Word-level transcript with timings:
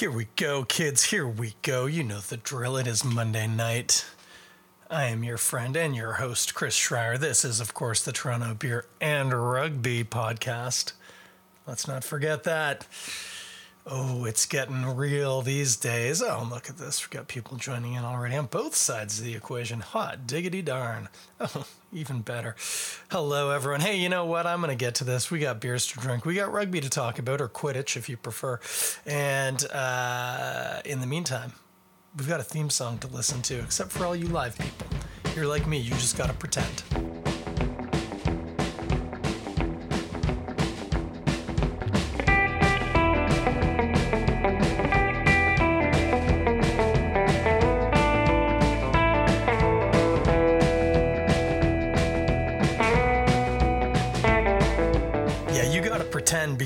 Here 0.00 0.10
we 0.10 0.28
go, 0.36 0.64
kids. 0.64 1.04
Here 1.04 1.28
we 1.28 1.56
go. 1.60 1.84
You 1.84 2.02
know 2.02 2.20
the 2.20 2.38
drill. 2.38 2.78
It 2.78 2.86
is 2.86 3.04
Monday 3.04 3.46
night. 3.46 4.06
I 4.88 5.04
am 5.04 5.22
your 5.22 5.36
friend 5.36 5.76
and 5.76 5.94
your 5.94 6.14
host, 6.14 6.54
Chris 6.54 6.74
Schreier. 6.74 7.18
This 7.18 7.44
is, 7.44 7.60
of 7.60 7.74
course, 7.74 8.02
the 8.02 8.10
Toronto 8.10 8.54
Beer 8.54 8.86
and 8.98 9.30
Rugby 9.30 10.04
podcast. 10.04 10.94
Let's 11.66 11.86
not 11.86 12.02
forget 12.02 12.44
that. 12.44 12.86
Oh, 13.86 14.26
it's 14.26 14.44
getting 14.44 14.84
real 14.84 15.40
these 15.40 15.76
days. 15.76 16.22
Oh, 16.22 16.46
look 16.50 16.68
at 16.68 16.76
this. 16.76 17.02
We've 17.02 17.10
got 17.10 17.28
people 17.28 17.56
joining 17.56 17.94
in 17.94 18.04
already 18.04 18.36
on 18.36 18.46
both 18.46 18.74
sides 18.74 19.18
of 19.18 19.24
the 19.24 19.34
equation. 19.34 19.80
Hot 19.80 20.26
diggity 20.26 20.62
darn. 20.62 21.08
Oh, 21.42 21.64
even 21.90 22.20
better. 22.20 22.54
Hello, 23.10 23.50
everyone. 23.50 23.80
Hey, 23.80 23.96
you 23.96 24.10
know 24.10 24.26
what? 24.26 24.46
I'm 24.46 24.60
going 24.60 24.68
to 24.68 24.76
get 24.76 24.96
to 24.96 25.04
this. 25.04 25.30
We 25.30 25.38
got 25.38 25.58
beers 25.58 25.86
to 25.86 25.98
drink. 25.98 26.26
We 26.26 26.34
got 26.34 26.52
rugby 26.52 26.82
to 26.82 26.90
talk 26.90 27.18
about, 27.18 27.40
or 27.40 27.48
Quidditch 27.48 27.96
if 27.96 28.10
you 28.10 28.18
prefer. 28.18 28.60
And 29.06 29.64
uh, 29.72 30.82
in 30.84 31.00
the 31.00 31.06
meantime, 31.06 31.54
we've 32.18 32.28
got 32.28 32.40
a 32.40 32.44
theme 32.44 32.68
song 32.68 32.98
to 32.98 33.06
listen 33.06 33.40
to, 33.40 33.58
except 33.60 33.90
for 33.90 34.04
all 34.04 34.14
you 34.14 34.26
live 34.26 34.58
people. 34.58 34.86
You're 35.34 35.46
like 35.46 35.66
me, 35.66 35.78
you 35.78 35.92
just 35.92 36.18
got 36.18 36.26
to 36.26 36.34
pretend. 36.34 37.19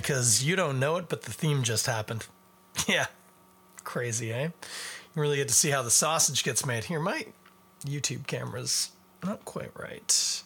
Because 0.04 0.44
you 0.44 0.54
don't 0.54 0.78
know 0.78 0.96
it, 0.98 1.08
but 1.08 1.22
the 1.22 1.32
theme 1.32 1.62
just 1.62 1.86
happened. 1.86 2.26
Yeah, 2.86 3.06
crazy, 3.84 4.32
eh? 4.32 4.42
You 4.44 4.52
really 5.14 5.36
get 5.36 5.48
to 5.48 5.54
see 5.54 5.70
how 5.70 5.80
the 5.82 5.90
sausage 5.90 6.44
gets 6.44 6.66
made. 6.66 6.84
Here, 6.84 7.00
my 7.00 7.24
YouTube 7.86 8.26
camera's 8.26 8.90
not 9.24 9.46
quite 9.46 9.70
right. 9.78 10.42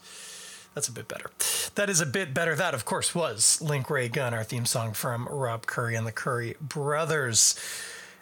That's 0.74 0.86
a 0.88 0.92
bit 0.92 1.08
better. 1.08 1.30
That 1.74 1.90
is 1.90 2.00
a 2.00 2.06
bit 2.06 2.32
better. 2.34 2.54
That, 2.54 2.72
of 2.74 2.84
course, 2.84 3.16
was 3.16 3.60
Link 3.60 3.90
Ray 3.90 4.08
Gun, 4.08 4.32
our 4.32 4.44
theme 4.44 4.64
song 4.66 4.92
from 4.92 5.26
Rob 5.28 5.66
Currie 5.66 5.96
and 5.96 6.06
the 6.06 6.12
Currie 6.12 6.54
Brothers. 6.60 7.58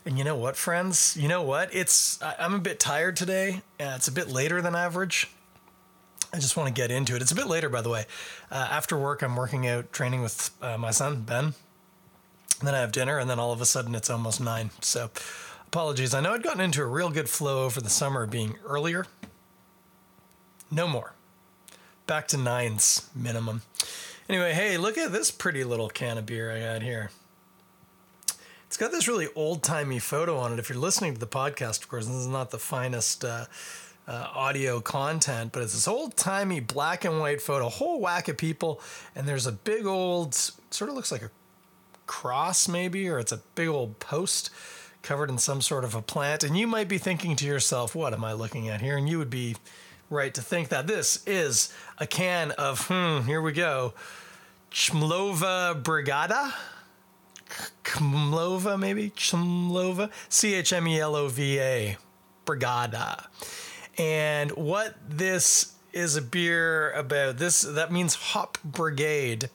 And 0.06 0.16
you 0.16 0.24
know 0.24 0.36
what, 0.36 0.56
friends? 0.56 1.14
You 1.20 1.28
know 1.28 1.42
what? 1.42 1.74
It's 1.74 2.22
I- 2.22 2.36
I'm 2.38 2.54
a 2.54 2.60
bit 2.60 2.80
tired 2.80 3.16
today. 3.16 3.60
Uh, 3.78 3.92
it's 3.96 4.08
a 4.08 4.12
bit 4.12 4.28
later 4.30 4.62
than 4.62 4.74
average. 4.74 5.28
I 6.32 6.38
just 6.38 6.56
want 6.56 6.68
to 6.68 6.72
get 6.72 6.90
into 6.90 7.14
it. 7.14 7.22
It's 7.22 7.32
a 7.32 7.36
bit 7.36 7.46
later, 7.46 7.68
by 7.68 7.82
the 7.82 7.88
way. 7.88 8.06
Uh, 8.50 8.68
after 8.70 8.96
work, 8.96 9.22
I'm 9.22 9.36
working 9.36 9.66
out 9.66 9.92
training 9.92 10.22
with 10.22 10.50
uh, 10.60 10.76
my 10.76 10.90
son, 10.90 11.22
Ben. 11.22 11.54
And 12.58 12.66
then 12.66 12.74
I 12.74 12.80
have 12.80 12.92
dinner, 12.92 13.18
and 13.18 13.28
then 13.28 13.38
all 13.38 13.52
of 13.52 13.60
a 13.60 13.66
sudden 13.66 13.94
it's 13.94 14.10
almost 14.10 14.40
nine. 14.40 14.70
So 14.80 15.10
apologies. 15.66 16.14
I 16.14 16.20
know 16.20 16.34
I'd 16.34 16.42
gotten 16.42 16.60
into 16.60 16.82
a 16.82 16.86
real 16.86 17.10
good 17.10 17.28
flow 17.28 17.64
over 17.64 17.80
the 17.80 17.90
summer 17.90 18.26
being 18.26 18.56
earlier. 18.64 19.06
No 20.70 20.88
more. 20.88 21.12
Back 22.06 22.28
to 22.28 22.36
nines 22.36 23.08
minimum. 23.14 23.62
Anyway, 24.28 24.54
hey, 24.54 24.78
look 24.78 24.98
at 24.98 25.12
this 25.12 25.30
pretty 25.30 25.64
little 25.64 25.88
can 25.88 26.18
of 26.18 26.26
beer 26.26 26.50
I 26.50 26.60
got 26.60 26.82
here. 26.82 27.10
It's 28.66 28.76
got 28.76 28.90
this 28.90 29.06
really 29.06 29.28
old 29.36 29.62
timey 29.62 30.00
photo 30.00 30.38
on 30.38 30.52
it. 30.52 30.58
If 30.58 30.68
you're 30.68 30.78
listening 30.78 31.14
to 31.14 31.20
the 31.20 31.26
podcast, 31.26 31.82
of 31.82 31.88
course, 31.88 32.06
this 32.06 32.16
is 32.16 32.26
not 32.26 32.50
the 32.50 32.58
finest 32.58 33.24
uh, 33.24 33.44
uh, 34.08 34.28
audio 34.34 34.80
content, 34.80 35.52
but 35.52 35.62
it's 35.62 35.72
this 35.72 35.88
old 35.88 36.16
timey 36.16 36.60
black 36.60 37.04
and 37.04 37.18
white 37.18 37.40
photo, 37.40 37.68
whole 37.68 38.00
whack 38.00 38.28
of 38.28 38.36
people, 38.36 38.80
and 39.14 39.26
there's 39.26 39.46
a 39.46 39.52
big 39.52 39.86
old, 39.86 40.34
sort 40.34 40.88
of 40.88 40.94
looks 40.94 41.10
like 41.10 41.22
a 41.22 41.30
cross 42.06 42.68
maybe, 42.68 43.08
or 43.08 43.18
it's 43.18 43.32
a 43.32 43.40
big 43.54 43.68
old 43.68 43.98
post 43.98 44.50
covered 45.02 45.30
in 45.30 45.38
some 45.38 45.60
sort 45.60 45.84
of 45.84 45.94
a 45.94 46.02
plant. 46.02 46.44
And 46.44 46.56
you 46.56 46.66
might 46.66 46.88
be 46.88 46.98
thinking 46.98 47.36
to 47.36 47.46
yourself, 47.46 47.94
what 47.94 48.12
am 48.12 48.24
I 48.24 48.32
looking 48.32 48.68
at 48.68 48.80
here? 48.80 48.96
And 48.96 49.08
you 49.08 49.18
would 49.18 49.30
be 49.30 49.56
right 50.10 50.32
to 50.34 50.42
think 50.42 50.68
that 50.68 50.86
this 50.86 51.22
is 51.26 51.72
a 51.98 52.06
can 52.06 52.52
of, 52.52 52.86
hmm, 52.88 53.26
here 53.26 53.40
we 53.40 53.52
go, 53.52 53.94
Chmelova 54.70 55.82
Brigada. 55.82 56.52
Chmlova, 57.84 58.78
maybe? 58.78 59.10
Chmlova? 59.10 60.10
C 60.28 60.54
H 60.54 60.72
M 60.72 60.88
E 60.88 60.98
L 60.98 61.14
O 61.14 61.28
V 61.28 61.60
A. 61.60 61.96
Brigada. 62.44 63.26
And 63.98 64.50
what 64.52 64.94
this 65.08 65.76
is 65.96 66.14
a 66.14 66.22
beer 66.22 66.90
about. 66.92 67.38
This 67.38 67.62
that 67.62 67.90
means 67.90 68.14
hop 68.14 68.58
brigade. 68.62 69.48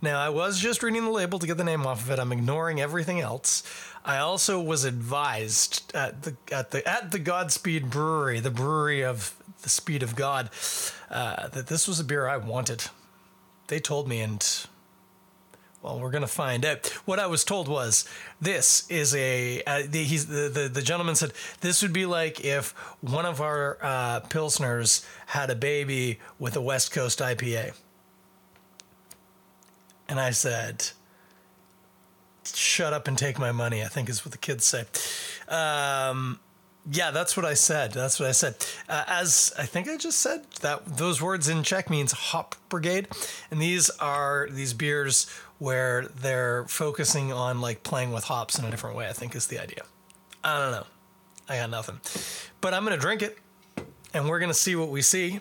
Now 0.00 0.18
i 0.20 0.30
was 0.30 0.58
just 0.58 0.82
reading 0.82 1.04
the 1.04 1.10
label 1.10 1.38
to 1.38 1.46
get 1.46 1.58
the 1.58 1.64
name 1.64 1.86
off 1.86 2.04
of 2.04 2.10
it. 2.10 2.18
I'm 2.18 2.32
ignoring 2.32 2.80
everything 2.80 3.20
else. 3.20 3.62
I 4.04 4.16
also 4.18 4.60
was 4.60 4.84
advised 4.84 5.92
at 5.94 6.22
the 6.22 6.34
at 6.50 6.70
the 6.70 6.88
at 6.88 7.10
the 7.12 7.18
godspeed 7.18 7.90
brewery 7.90 8.40
the 8.40 8.50
brewery 8.50 9.04
of 9.04 9.34
the 9.60 9.68
speed 9.68 10.02
of 10.02 10.16
god 10.16 10.50
uh, 11.10 11.48
that 11.48 11.66
this 11.68 11.86
was 11.86 12.00
a 12.00 12.04
beer 12.04 12.26
i 12.26 12.38
wanted. 12.38 12.84
They 13.68 13.78
told 13.78 14.08
me 14.08 14.20
and 14.20 14.66
well, 15.82 15.98
we're 15.98 16.10
gonna 16.10 16.28
find 16.28 16.64
out. 16.64 16.86
What 17.06 17.18
I 17.18 17.26
was 17.26 17.44
told 17.44 17.66
was 17.66 18.08
this 18.40 18.88
is 18.88 19.14
a. 19.14 19.62
Uh, 19.64 19.82
the, 19.88 20.04
he's 20.04 20.26
the, 20.26 20.48
the 20.48 20.68
the 20.68 20.82
gentleman 20.82 21.16
said 21.16 21.32
this 21.60 21.82
would 21.82 21.92
be 21.92 22.06
like 22.06 22.44
if 22.44 22.70
one 23.00 23.26
of 23.26 23.40
our 23.40 23.78
uh, 23.82 24.20
pilsners 24.20 25.04
had 25.26 25.50
a 25.50 25.56
baby 25.56 26.20
with 26.38 26.56
a 26.56 26.60
West 26.60 26.92
Coast 26.92 27.18
IPA. 27.18 27.74
And 30.08 30.20
I 30.20 30.30
said, 30.30 30.90
"Shut 32.44 32.92
up 32.92 33.08
and 33.08 33.18
take 33.18 33.38
my 33.38 33.50
money." 33.50 33.82
I 33.82 33.88
think 33.88 34.08
is 34.08 34.24
what 34.24 34.30
the 34.32 34.38
kids 34.38 34.64
say. 34.64 34.84
Um, 35.48 36.38
yeah, 36.90 37.10
that's 37.12 37.36
what 37.36 37.46
I 37.46 37.54
said. 37.54 37.92
That's 37.92 38.18
what 38.18 38.28
I 38.28 38.32
said. 38.32 38.56
Uh, 38.88 39.04
as 39.06 39.52
I 39.56 39.66
think 39.66 39.88
I 39.88 39.96
just 39.96 40.18
said 40.18 40.44
that 40.62 40.84
those 40.84 41.22
words 41.22 41.48
in 41.48 41.62
Czech 41.62 41.88
means 41.88 42.12
hop 42.12 42.56
brigade, 42.68 43.08
and 43.50 43.60
these 43.60 43.88
are 44.00 44.48
these 44.50 44.72
beers 44.74 45.30
where 45.58 46.06
they're 46.06 46.64
focusing 46.64 47.32
on 47.32 47.60
like 47.60 47.84
playing 47.84 48.12
with 48.12 48.24
hops 48.24 48.58
in 48.58 48.64
a 48.64 48.70
different 48.70 48.96
way. 48.96 49.08
I 49.08 49.12
think 49.12 49.36
is 49.36 49.46
the 49.46 49.60
idea. 49.60 49.84
I 50.42 50.58
don't 50.58 50.72
know. 50.72 50.86
I 51.48 51.56
got 51.58 51.70
nothing, 51.70 52.00
but 52.60 52.74
I'm 52.74 52.82
gonna 52.82 52.96
drink 52.96 53.22
it, 53.22 53.38
and 54.12 54.28
we're 54.28 54.40
gonna 54.40 54.54
see 54.54 54.74
what 54.74 54.88
we 54.88 55.02
see. 55.02 55.40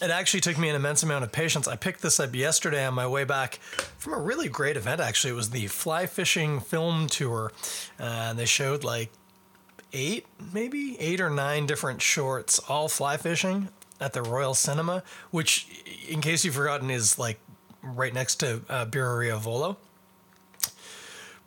It 0.00 0.10
actually 0.10 0.40
took 0.40 0.56
me 0.58 0.68
an 0.68 0.76
immense 0.76 1.02
amount 1.02 1.24
of 1.24 1.32
patience. 1.32 1.66
I 1.66 1.74
picked 1.74 2.02
this 2.02 2.20
up 2.20 2.32
yesterday 2.32 2.86
on 2.86 2.94
my 2.94 3.06
way 3.06 3.24
back 3.24 3.56
from 3.98 4.12
a 4.12 4.18
really 4.18 4.48
great 4.48 4.76
event. 4.76 5.00
Actually, 5.00 5.32
it 5.32 5.36
was 5.36 5.50
the 5.50 5.66
fly 5.66 6.06
fishing 6.06 6.60
film 6.60 7.08
tour. 7.08 7.50
Uh, 7.98 8.32
they 8.32 8.44
showed 8.44 8.84
like 8.84 9.10
eight, 9.92 10.26
maybe 10.52 10.96
eight 11.00 11.20
or 11.20 11.30
nine 11.30 11.66
different 11.66 12.00
shorts, 12.00 12.60
all 12.68 12.88
fly 12.88 13.16
fishing 13.16 13.70
at 14.00 14.12
the 14.12 14.22
Royal 14.22 14.54
Cinema, 14.54 15.02
which, 15.32 15.66
in 16.08 16.20
case 16.20 16.44
you've 16.44 16.54
forgotten, 16.54 16.90
is 16.90 17.18
like 17.18 17.40
right 17.82 18.14
next 18.14 18.36
to 18.36 18.62
uh, 18.68 18.86
Birreria 18.86 19.36
Volo 19.36 19.78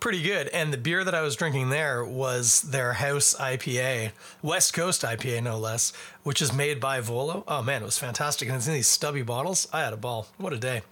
pretty 0.02 0.20
good. 0.20 0.48
And 0.48 0.72
the 0.72 0.78
beer 0.78 1.04
that 1.04 1.14
I 1.14 1.22
was 1.22 1.36
drinking 1.36 1.68
there 1.68 2.04
was 2.04 2.62
their 2.62 2.94
house 2.94 3.36
IPA, 3.38 4.10
West 4.42 4.74
Coast 4.74 5.02
IPA, 5.02 5.44
no 5.44 5.56
less, 5.56 5.92
which 6.24 6.42
is 6.42 6.52
made 6.52 6.80
by 6.80 6.98
Volo. 6.98 7.44
Oh 7.46 7.62
man, 7.62 7.82
it 7.82 7.84
was 7.84 7.98
fantastic. 7.98 8.48
And 8.48 8.56
it's 8.56 8.66
in 8.66 8.74
these 8.74 8.88
stubby 8.88 9.22
bottles. 9.22 9.68
I 9.72 9.82
had 9.82 9.92
a 9.92 9.96
ball. 9.96 10.26
What 10.38 10.52
a 10.52 10.58
day. 10.58 10.82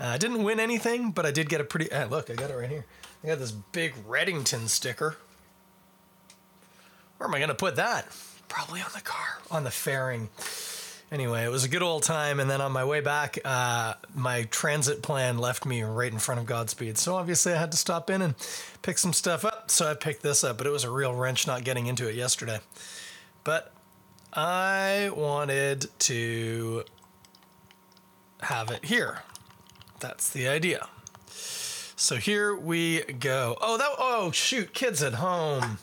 Uh, 0.00 0.06
I 0.06 0.16
didn't 0.16 0.42
win 0.44 0.58
anything, 0.58 1.10
but 1.10 1.26
I 1.26 1.30
did 1.30 1.50
get 1.50 1.60
a 1.60 1.64
pretty. 1.64 1.92
Uh, 1.92 2.06
look, 2.06 2.30
I 2.30 2.34
got 2.36 2.50
it 2.50 2.54
right 2.54 2.70
here. 2.70 2.86
I 3.22 3.26
got 3.26 3.38
this 3.38 3.52
big 3.52 3.92
Redington 4.08 4.66
sticker. 4.70 5.18
Where 7.18 7.28
am 7.28 7.34
I 7.34 7.38
going 7.40 7.48
to 7.48 7.54
put 7.54 7.76
that? 7.76 8.06
Probably 8.48 8.80
on 8.80 8.90
the 8.94 9.02
car, 9.02 9.40
on 9.50 9.64
the 9.64 9.70
fairing 9.70 10.30
anyway, 11.10 11.44
it 11.44 11.50
was 11.50 11.64
a 11.64 11.68
good 11.68 11.82
old 11.82 12.02
time. 12.02 12.40
And 12.40 12.50
then 12.50 12.60
on 12.60 12.72
my 12.72 12.84
way 12.84 13.00
back, 13.00 13.38
uh, 13.44 13.94
my 14.14 14.44
transit 14.44 15.02
plan 15.02 15.38
left 15.38 15.64
me 15.64 15.82
right 15.82 16.12
in 16.12 16.18
front 16.18 16.40
of 16.40 16.46
Godspeed. 16.46 16.98
So 16.98 17.16
obviously, 17.16 17.52
I 17.52 17.56
had 17.58 17.72
to 17.72 17.78
stop 17.78 18.10
in 18.10 18.22
and 18.22 18.34
pick 18.82 18.98
some 18.98 19.12
stuff 19.12 19.44
up. 19.44 19.70
So 19.70 19.90
I 19.90 19.94
picked 19.94 20.22
this 20.22 20.44
up, 20.44 20.58
but 20.58 20.66
it 20.66 20.70
was 20.70 20.84
a 20.84 20.90
real 20.90 21.14
wrench 21.14 21.46
not 21.46 21.64
getting 21.64 21.86
into 21.86 22.08
it 22.08 22.14
yesterday. 22.14 22.60
But 23.44 23.72
I 24.32 25.10
wanted 25.14 25.86
to 26.00 26.84
have 28.40 28.70
it 28.70 28.84
here. 28.84 29.22
That's 30.00 30.28
the 30.30 30.48
idea. 30.48 30.88
So 31.96 32.16
here 32.16 32.56
we 32.56 33.02
go. 33.02 33.56
Oh, 33.60 33.78
that. 33.78 33.90
Oh, 33.98 34.30
shoot, 34.32 34.74
kids 34.74 35.02
at 35.02 35.14
home. 35.14 35.78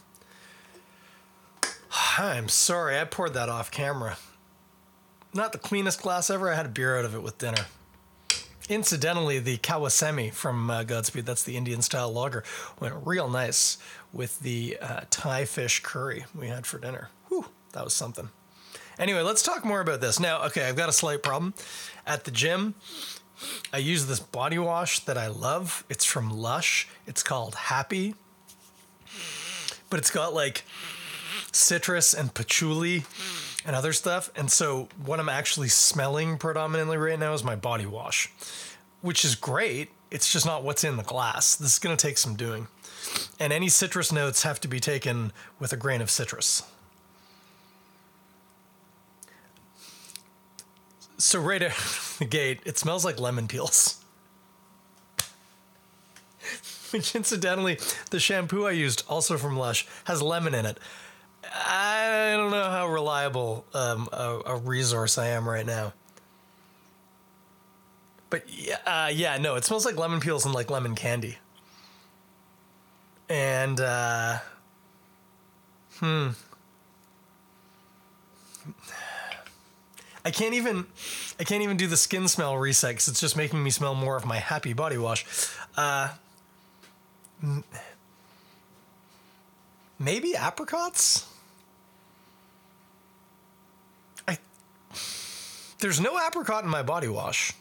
I'm 2.17 2.49
sorry, 2.49 2.99
I 2.99 3.05
poured 3.05 3.33
that 3.33 3.49
off 3.49 3.71
camera 3.71 4.17
not 5.33 5.51
the 5.51 5.57
cleanest 5.57 6.01
glass 6.01 6.29
ever. 6.29 6.51
I 6.51 6.55
had 6.55 6.65
a 6.65 6.69
beer 6.69 6.97
out 6.97 7.05
of 7.05 7.15
it 7.15 7.23
with 7.23 7.37
dinner. 7.37 7.65
Incidentally, 8.69 9.39
the 9.39 9.57
Kawasemi 9.57 10.31
from 10.33 10.69
uh, 10.69 10.83
Godspeed, 10.83 11.25
that's 11.25 11.43
the 11.43 11.57
Indian 11.57 11.81
style 11.81 12.11
lager, 12.11 12.43
went 12.79 12.95
real 13.05 13.29
nice 13.29 13.77
with 14.13 14.39
the 14.39 14.77
uh, 14.81 15.01
Thai 15.09 15.45
fish 15.45 15.81
curry 15.81 16.25
we 16.33 16.47
had 16.47 16.65
for 16.65 16.79
dinner. 16.79 17.09
Whew, 17.27 17.45
that 17.73 17.83
was 17.83 17.93
something. 17.93 18.29
Anyway, 18.99 19.21
let's 19.21 19.43
talk 19.43 19.65
more 19.65 19.81
about 19.81 19.99
this. 19.99 20.19
Now, 20.19 20.43
okay, 20.45 20.67
I've 20.67 20.75
got 20.75 20.89
a 20.89 20.93
slight 20.93 21.23
problem. 21.23 21.53
At 22.05 22.23
the 22.23 22.31
gym, 22.31 22.75
I 23.73 23.79
use 23.79 24.05
this 24.05 24.19
body 24.19 24.59
wash 24.59 24.99
that 25.01 25.17
I 25.17 25.27
love. 25.27 25.83
It's 25.89 26.05
from 26.05 26.29
Lush. 26.29 26.87
It's 27.07 27.23
called 27.23 27.55
Happy. 27.55 28.15
But 29.89 29.99
it's 29.99 30.11
got 30.11 30.33
like 30.33 30.63
citrus 31.51 32.13
and 32.13 32.33
patchouli 32.33 33.03
and 33.65 33.75
other 33.75 33.93
stuff. 33.93 34.29
And 34.35 34.51
so 34.51 34.89
what 35.05 35.19
I'm 35.19 35.29
actually 35.29 35.69
smelling 35.69 36.37
predominantly 36.37 36.97
right 36.97 37.19
now 37.19 37.33
is 37.33 37.43
my 37.43 37.55
body 37.55 37.85
wash, 37.85 38.31
which 39.01 39.23
is 39.25 39.35
great. 39.35 39.89
It's 40.09 40.31
just 40.31 40.45
not 40.45 40.63
what's 40.63 40.83
in 40.83 40.97
the 40.97 41.03
glass. 41.03 41.55
This 41.55 41.73
is 41.73 41.79
going 41.79 41.95
to 41.95 42.07
take 42.07 42.17
some 42.17 42.35
doing. 42.35 42.67
And 43.39 43.53
any 43.53 43.69
citrus 43.69 44.11
notes 44.11 44.43
have 44.43 44.59
to 44.61 44.67
be 44.67 44.79
taken 44.79 45.31
with 45.59 45.73
a 45.73 45.77
grain 45.77 46.01
of 46.01 46.09
citrus. 46.09 46.63
So 51.17 51.39
right 51.39 51.61
out 51.61 51.71
the 52.19 52.25
gate, 52.25 52.59
it 52.65 52.77
smells 52.77 53.05
like 53.05 53.19
lemon 53.19 53.47
peels. 53.47 54.03
Which 56.91 57.15
incidentally, 57.15 57.79
the 58.09 58.19
shampoo 58.19 58.65
I 58.65 58.71
used, 58.71 59.03
also 59.07 59.37
from 59.37 59.55
Lush, 59.55 59.87
has 60.05 60.21
lemon 60.21 60.53
in 60.53 60.65
it. 60.65 60.77
I 61.53 62.33
don't 62.35 62.51
know 62.51 62.69
how 62.69 62.87
reliable 62.87 63.65
um, 63.73 64.07
a, 64.13 64.39
a, 64.45 64.57
resource 64.57 65.17
I 65.17 65.27
am 65.27 65.47
right 65.47 65.65
now. 65.65 65.93
But 68.29 68.43
yeah, 68.47 68.77
uh, 68.85 69.11
yeah, 69.13 69.37
no, 69.37 69.55
it 69.55 69.65
smells 69.65 69.85
like 69.85 69.97
lemon 69.97 70.21
peels 70.21 70.45
and 70.45 70.53
like 70.53 70.69
lemon 70.69 70.95
candy. 70.95 71.37
And 73.27 73.79
uh, 73.79 74.39
hmm, 75.99 76.29
I 80.23 80.31
can't 80.31 80.53
even, 80.53 80.85
I 81.39 81.43
can't 81.43 81.63
even 81.63 81.77
do 81.77 81.87
the 81.87 81.97
skin 81.97 82.27
smell 82.27 82.57
reset 82.57 82.91
because 82.91 83.07
it's 83.07 83.19
just 83.19 83.35
making 83.35 83.63
me 83.63 83.71
smell 83.71 83.95
more 83.95 84.15
of 84.15 84.25
my 84.25 84.37
happy 84.37 84.73
body 84.73 84.97
wash. 84.97 85.25
Uh, 85.75 86.09
maybe 89.97 90.35
apricots. 90.35 91.27
I 94.27 94.37
there's 95.81 95.99
no 95.99 96.17
apricot 96.25 96.63
in 96.63 96.69
my 96.69 96.83
body 96.83 97.07
wash. 97.07 97.53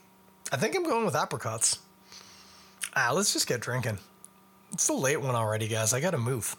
I 0.53 0.57
think 0.57 0.77
I'm 0.77 0.85
going 0.85 1.05
with 1.05 1.17
apricots. 1.17 1.79
Ah, 2.95 3.11
let's 3.13 3.33
just 3.33 3.47
get 3.47 3.61
drinking. 3.61 3.99
It's 4.73 4.87
the 4.87 4.93
late 4.93 5.21
one 5.21 5.35
already, 5.35 5.67
guys. 5.67 5.93
I 5.93 6.01
gotta 6.01 6.19
move. 6.19 6.55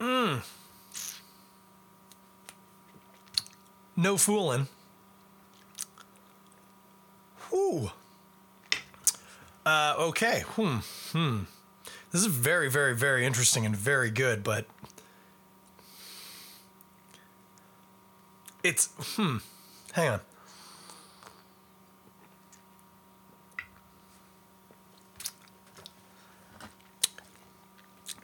Mmm. 0.00 0.42
No 3.96 4.16
fooling. 4.16 4.68
Whew. 7.50 7.90
Uh, 9.64 9.94
okay. 9.98 10.44
Hmm. 10.48 10.78
Hmm. 11.12 11.40
This 12.12 12.20
is 12.20 12.26
very, 12.26 12.70
very, 12.70 12.94
very 12.94 13.26
interesting 13.26 13.66
and 13.66 13.74
very 13.74 14.10
good, 14.10 14.42
but 14.44 14.66
it's 18.68 18.88
hmm. 19.16 19.38
Hang 19.92 20.08
on. 20.08 20.20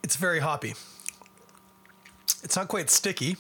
It's 0.02 0.16
very 0.16 0.40
hoppy. 0.40 0.74
It's 2.42 2.56
not 2.56 2.68
quite 2.68 2.90
sticky. 2.90 3.36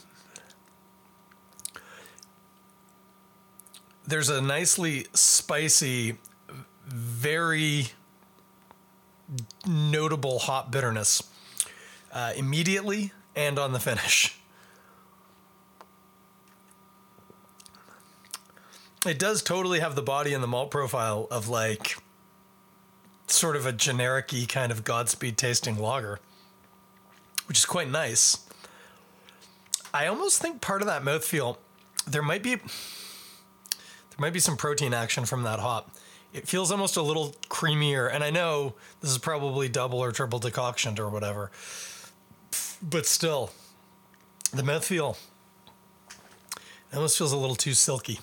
There's 4.06 4.30
a 4.30 4.40
nicely 4.40 5.06
spicy, 5.12 6.16
very 6.86 7.88
notable 9.66 10.38
hop 10.38 10.70
bitterness 10.70 11.22
uh, 12.12 12.32
immediately 12.36 13.12
and 13.34 13.58
on 13.58 13.72
the 13.72 13.80
finish. 13.80 14.38
It 19.04 19.18
does 19.18 19.42
totally 19.42 19.80
have 19.80 19.96
the 19.96 20.02
body 20.02 20.32
and 20.32 20.42
the 20.42 20.48
malt 20.48 20.70
profile 20.70 21.26
of 21.30 21.48
like 21.48 21.96
sort 23.26 23.56
of 23.56 23.66
a 23.66 23.72
generic 23.72 24.32
kind 24.48 24.70
of 24.70 24.84
Godspeed 24.84 25.36
tasting 25.36 25.76
lager, 25.76 26.20
which 27.46 27.58
is 27.58 27.66
quite 27.66 27.90
nice. 27.90 28.38
I 29.92 30.06
almost 30.06 30.40
think 30.40 30.60
part 30.60 30.82
of 30.82 30.86
that 30.86 31.02
mouthfeel, 31.02 31.56
there 32.06 32.22
might 32.22 32.44
be 32.44 32.54
there 32.56 34.18
might 34.18 34.32
be 34.32 34.40
some 34.40 34.56
protein 34.56 34.94
action 34.94 35.24
from 35.24 35.42
that 35.42 35.58
hop. 35.58 35.96
It 36.32 36.46
feels 36.46 36.70
almost 36.70 36.96
a 36.96 37.02
little 37.02 37.34
creamier, 37.48 38.12
and 38.12 38.22
I 38.22 38.30
know 38.30 38.74
this 39.00 39.10
is 39.10 39.18
probably 39.18 39.68
double 39.68 39.98
or 39.98 40.12
triple 40.12 40.38
decoction 40.38 40.98
or 40.98 41.10
whatever, 41.10 41.50
but 42.80 43.04
still, 43.04 43.50
the 44.52 44.62
mouthfeel 44.62 45.18
almost 46.94 47.18
feels 47.18 47.32
a 47.32 47.36
little 47.36 47.56
too 47.56 47.74
silky. 47.74 48.20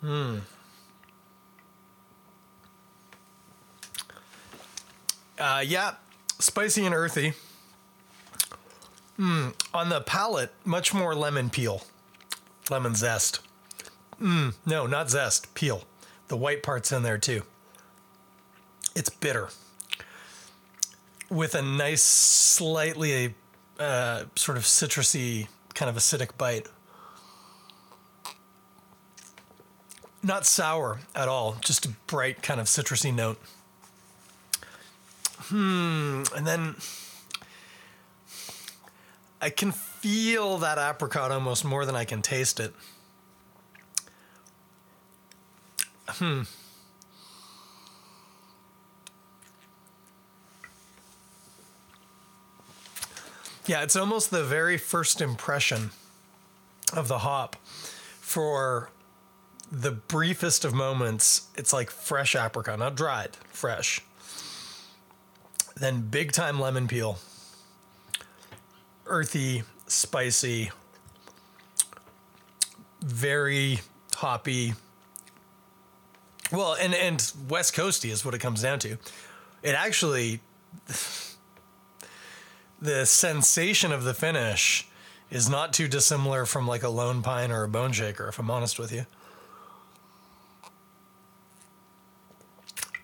Hmm. 0.00 0.38
Uh, 5.38 5.64
yeah, 5.66 5.94
spicy 6.38 6.84
and 6.84 6.94
earthy. 6.94 7.32
Mm, 9.18 9.54
on 9.74 9.88
the 9.88 10.00
palate, 10.00 10.52
much 10.64 10.94
more 10.94 11.14
lemon 11.14 11.50
peel, 11.50 11.82
lemon 12.70 12.94
zest. 12.94 13.40
Mm, 14.20 14.54
no, 14.66 14.86
not 14.86 15.10
zest, 15.10 15.54
peel. 15.54 15.84
The 16.28 16.36
white 16.36 16.62
part's 16.62 16.92
in 16.92 17.02
there 17.02 17.18
too. 17.18 17.42
It's 18.94 19.10
bitter 19.10 19.48
with 21.30 21.54
a 21.54 21.62
nice, 21.62 22.02
slightly 22.02 23.34
uh, 23.78 24.24
sort 24.36 24.58
of 24.58 24.64
citrusy, 24.64 25.48
kind 25.74 25.88
of 25.88 25.96
acidic 25.96 26.36
bite. 26.36 26.68
Not 30.22 30.44
sour 30.44 31.00
at 31.14 31.28
all, 31.28 31.56
just 31.60 31.86
a 31.86 31.90
bright 32.06 32.42
kind 32.42 32.60
of 32.60 32.66
citrusy 32.66 33.14
note. 33.14 33.40
Hmm, 35.44 36.22
and 36.36 36.46
then 36.46 36.76
I 39.40 39.48
can 39.48 39.72
feel 39.72 40.58
that 40.58 40.76
apricot 40.76 41.32
almost 41.32 41.64
more 41.64 41.86
than 41.86 41.96
I 41.96 42.04
can 42.04 42.20
taste 42.20 42.60
it. 42.60 42.74
Hmm. 46.08 46.42
Yeah, 53.66 53.82
it's 53.82 53.96
almost 53.96 54.30
the 54.30 54.44
very 54.44 54.76
first 54.76 55.20
impression 55.20 55.90
of 56.92 57.08
the 57.08 57.18
hop. 57.18 57.56
For 58.20 58.90
the 59.70 59.92
briefest 59.92 60.64
of 60.64 60.74
moments, 60.74 61.48
it's 61.56 61.72
like 61.72 61.90
fresh 61.90 62.34
apricot, 62.34 62.78
not 62.78 62.96
dried, 62.96 63.36
fresh. 63.50 64.00
Then 65.76 66.02
big 66.02 66.32
time 66.32 66.60
lemon 66.60 66.88
peel 66.88 67.18
earthy, 69.06 69.64
spicy, 69.86 70.70
very 73.00 73.80
hoppy. 74.14 74.74
Well, 76.52 76.76
and 76.80 76.94
and 76.94 77.32
West 77.48 77.74
Coasty 77.74 78.10
is 78.10 78.24
what 78.24 78.34
it 78.34 78.38
comes 78.38 78.62
down 78.62 78.78
to. 78.80 78.96
It 79.62 79.74
actually 79.74 80.40
the 82.80 83.04
sensation 83.04 83.92
of 83.92 84.04
the 84.04 84.14
finish 84.14 84.86
is 85.30 85.48
not 85.48 85.72
too 85.72 85.86
dissimilar 85.86 86.46
from 86.46 86.66
like 86.66 86.82
a 86.82 86.88
lone 86.88 87.22
pine 87.22 87.52
or 87.52 87.64
a 87.64 87.68
bone 87.68 87.92
shaker, 87.92 88.28
if 88.28 88.38
I'm 88.38 88.50
honest 88.50 88.78
with 88.78 88.92
you. 88.92 89.06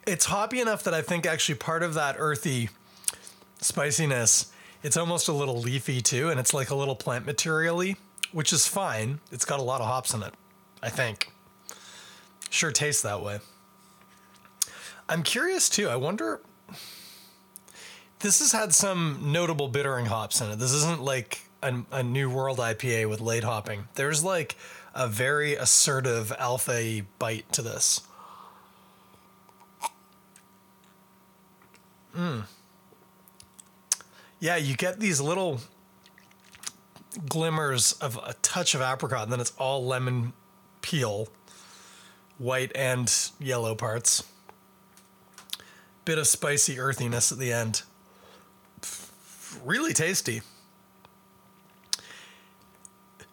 It's 0.06 0.26
hoppy 0.26 0.60
enough 0.60 0.84
that 0.84 0.94
I 0.94 1.02
think 1.02 1.26
actually 1.26 1.56
part 1.56 1.82
of 1.82 1.94
that 1.94 2.16
earthy 2.18 2.70
spiciness 3.60 4.52
it's 4.86 4.96
almost 4.96 5.26
a 5.26 5.32
little 5.32 5.58
leafy 5.58 6.00
too, 6.00 6.30
and 6.30 6.38
it's 6.38 6.54
like 6.54 6.70
a 6.70 6.74
little 6.76 6.94
plant 6.94 7.26
materially, 7.26 7.96
which 8.30 8.52
is 8.52 8.68
fine. 8.68 9.18
It's 9.32 9.44
got 9.44 9.58
a 9.58 9.62
lot 9.64 9.80
of 9.80 9.88
hops 9.88 10.14
in 10.14 10.22
it, 10.22 10.32
I 10.80 10.90
think. 10.90 11.32
Sure 12.50 12.70
tastes 12.70 13.02
that 13.02 13.20
way. 13.20 13.40
I'm 15.08 15.24
curious 15.24 15.68
too. 15.68 15.88
I 15.88 15.96
wonder. 15.96 16.40
This 18.20 18.38
has 18.38 18.52
had 18.52 18.72
some 18.74 19.32
notable 19.32 19.66
bittering 19.66 20.06
hops 20.06 20.40
in 20.40 20.50
it. 20.50 20.60
This 20.60 20.72
isn't 20.72 21.02
like 21.02 21.40
a, 21.64 21.82
a 21.90 22.04
New 22.04 22.30
World 22.30 22.58
IPA 22.58 23.08
with 23.08 23.20
late 23.20 23.42
hopping. 23.42 23.88
There's 23.96 24.22
like 24.22 24.54
a 24.94 25.08
very 25.08 25.54
assertive 25.54 26.32
alpha 26.38 27.02
bite 27.18 27.50
to 27.54 27.62
this. 27.62 28.02
Mmm. 32.16 32.44
Yeah, 34.40 34.56
you 34.56 34.76
get 34.76 35.00
these 35.00 35.20
little 35.20 35.60
glimmers 37.28 37.92
of 37.94 38.18
a 38.24 38.34
touch 38.42 38.74
of 38.74 38.80
apricot, 38.80 39.24
and 39.24 39.32
then 39.32 39.40
it's 39.40 39.52
all 39.58 39.84
lemon 39.84 40.32
peel, 40.82 41.28
white 42.38 42.72
and 42.74 43.12
yellow 43.38 43.74
parts. 43.74 44.22
Bit 46.04 46.18
of 46.18 46.26
spicy 46.26 46.78
earthiness 46.78 47.32
at 47.32 47.38
the 47.38 47.52
end. 47.52 47.82
Really 49.64 49.92
tasty. 49.92 50.42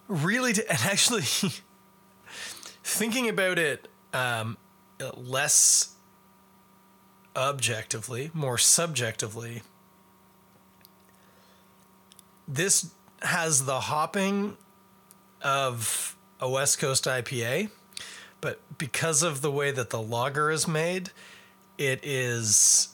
Really, 0.07 0.53
t- 0.53 0.63
and 0.69 0.79
actually, 0.83 1.23
thinking 2.83 3.29
about 3.29 3.59
it 3.59 3.87
um, 4.13 4.57
less 5.15 5.92
objectively, 7.35 8.31
more 8.33 8.57
subjectively, 8.57 9.61
this 12.47 12.91
has 13.21 13.65
the 13.65 13.81
hopping 13.81 14.57
of 15.41 16.15
a 16.39 16.49
West 16.49 16.79
Coast 16.79 17.05
IPA, 17.05 17.69
but 18.41 18.59
because 18.77 19.23
of 19.23 19.41
the 19.41 19.51
way 19.51 19.71
that 19.71 19.89
the 19.89 20.01
lager 20.01 20.51
is 20.51 20.67
made, 20.67 21.11
it 21.77 21.99
is 22.03 22.89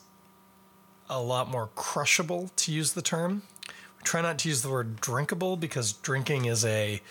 a 1.09 1.21
lot 1.21 1.49
more 1.49 1.69
crushable, 1.75 2.51
to 2.55 2.71
use 2.71 2.93
the 2.93 3.01
term. 3.01 3.41
We 3.67 4.03
try 4.03 4.21
not 4.21 4.37
to 4.39 4.49
use 4.49 4.61
the 4.61 4.69
word 4.69 5.01
drinkable 5.01 5.57
because 5.57 5.93
drinking 5.93 6.45
is 6.45 6.63
a 6.63 7.01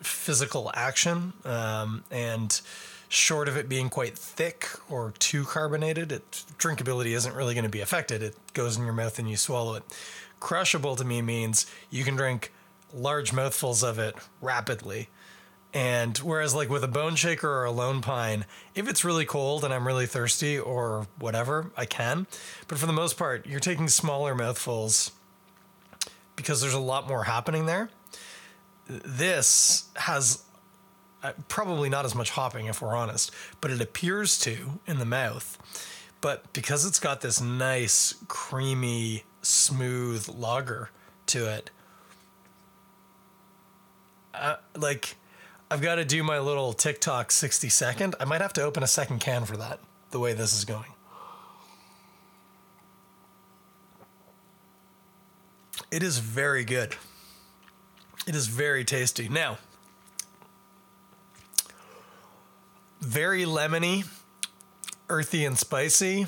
physical 0.00 0.70
action, 0.74 1.32
um, 1.44 2.04
and 2.10 2.60
short 3.10 3.48
of 3.48 3.56
it 3.56 3.68
being 3.68 3.90
quite 3.90 4.16
thick 4.16 4.68
or 4.88 5.12
too 5.18 5.44
carbonated, 5.44 6.12
it, 6.12 6.44
drinkability 6.58 7.10
isn't 7.16 7.34
really 7.34 7.54
going 7.54 7.64
to 7.64 7.70
be 7.70 7.80
affected. 7.80 8.22
It 8.22 8.36
goes 8.54 8.76
in 8.76 8.84
your 8.84 8.94
mouth 8.94 9.18
and 9.18 9.28
you 9.28 9.36
swallow 9.36 9.74
it. 9.74 9.82
Crushable 10.38 10.94
to 10.94 11.04
me 11.04 11.20
means 11.20 11.66
you 11.90 12.04
can 12.04 12.14
drink 12.14 12.52
large 12.94 13.32
mouthfuls 13.32 13.82
of 13.82 13.98
it 13.98 14.14
rapidly. 14.40 15.08
And 15.74 16.16
whereas, 16.18 16.54
like 16.54 16.68
with 16.68 16.84
a 16.84 16.88
bone 16.88 17.16
shaker 17.16 17.48
or 17.48 17.64
a 17.64 17.72
lone 17.72 18.00
pine, 18.00 18.44
if 18.76 18.88
it's 18.88 19.04
really 19.04 19.24
cold 19.24 19.64
and 19.64 19.74
I'm 19.74 19.86
really 19.86 20.06
thirsty 20.06 20.58
or 20.58 21.08
whatever, 21.18 21.72
I 21.76 21.86
can. 21.86 22.28
But 22.68 22.78
for 22.78 22.86
the 22.86 22.92
most 22.92 23.16
part, 23.16 23.44
you're 23.44 23.60
taking 23.60 23.88
smaller 23.88 24.36
mouthfuls 24.36 25.10
because 26.36 26.60
there's 26.60 26.74
a 26.74 26.80
lot 26.80 27.08
more 27.08 27.24
happening 27.24 27.66
there. 27.66 27.90
This 28.88 29.88
has 29.96 30.42
probably 31.48 31.88
not 31.88 32.04
as 32.04 32.14
much 32.14 32.30
hopping, 32.30 32.66
if 32.66 32.80
we're 32.80 32.96
honest, 32.96 33.30
but 33.60 33.70
it 33.70 33.80
appears 33.80 34.38
to 34.40 34.80
in 34.86 34.98
the 34.98 35.04
mouth. 35.04 35.58
But 36.20 36.52
because 36.52 36.84
it's 36.84 36.98
got 36.98 37.20
this 37.20 37.40
nice, 37.40 38.14
creamy, 38.28 39.24
smooth 39.42 40.28
lager 40.28 40.90
to 41.26 41.46
it, 41.46 41.70
uh, 44.34 44.56
like 44.76 45.16
I've 45.70 45.80
got 45.80 45.96
to 45.96 46.04
do 46.04 46.22
my 46.22 46.38
little 46.38 46.72
TikTok 46.72 47.30
60 47.30 47.68
second. 47.68 48.14
I 48.18 48.24
might 48.24 48.40
have 48.40 48.52
to 48.54 48.62
open 48.62 48.82
a 48.82 48.86
second 48.88 49.20
can 49.20 49.44
for 49.44 49.56
that, 49.56 49.80
the 50.10 50.18
way 50.18 50.32
this 50.32 50.56
is 50.56 50.64
going. 50.64 50.92
It 55.90 56.02
is 56.02 56.18
very 56.18 56.64
good. 56.64 56.94
It 58.26 58.34
is 58.34 58.46
very 58.46 58.84
tasty. 58.84 59.28
Now, 59.28 59.58
very 63.00 63.44
lemony, 63.44 64.06
earthy, 65.08 65.44
and 65.44 65.58
spicy. 65.58 66.26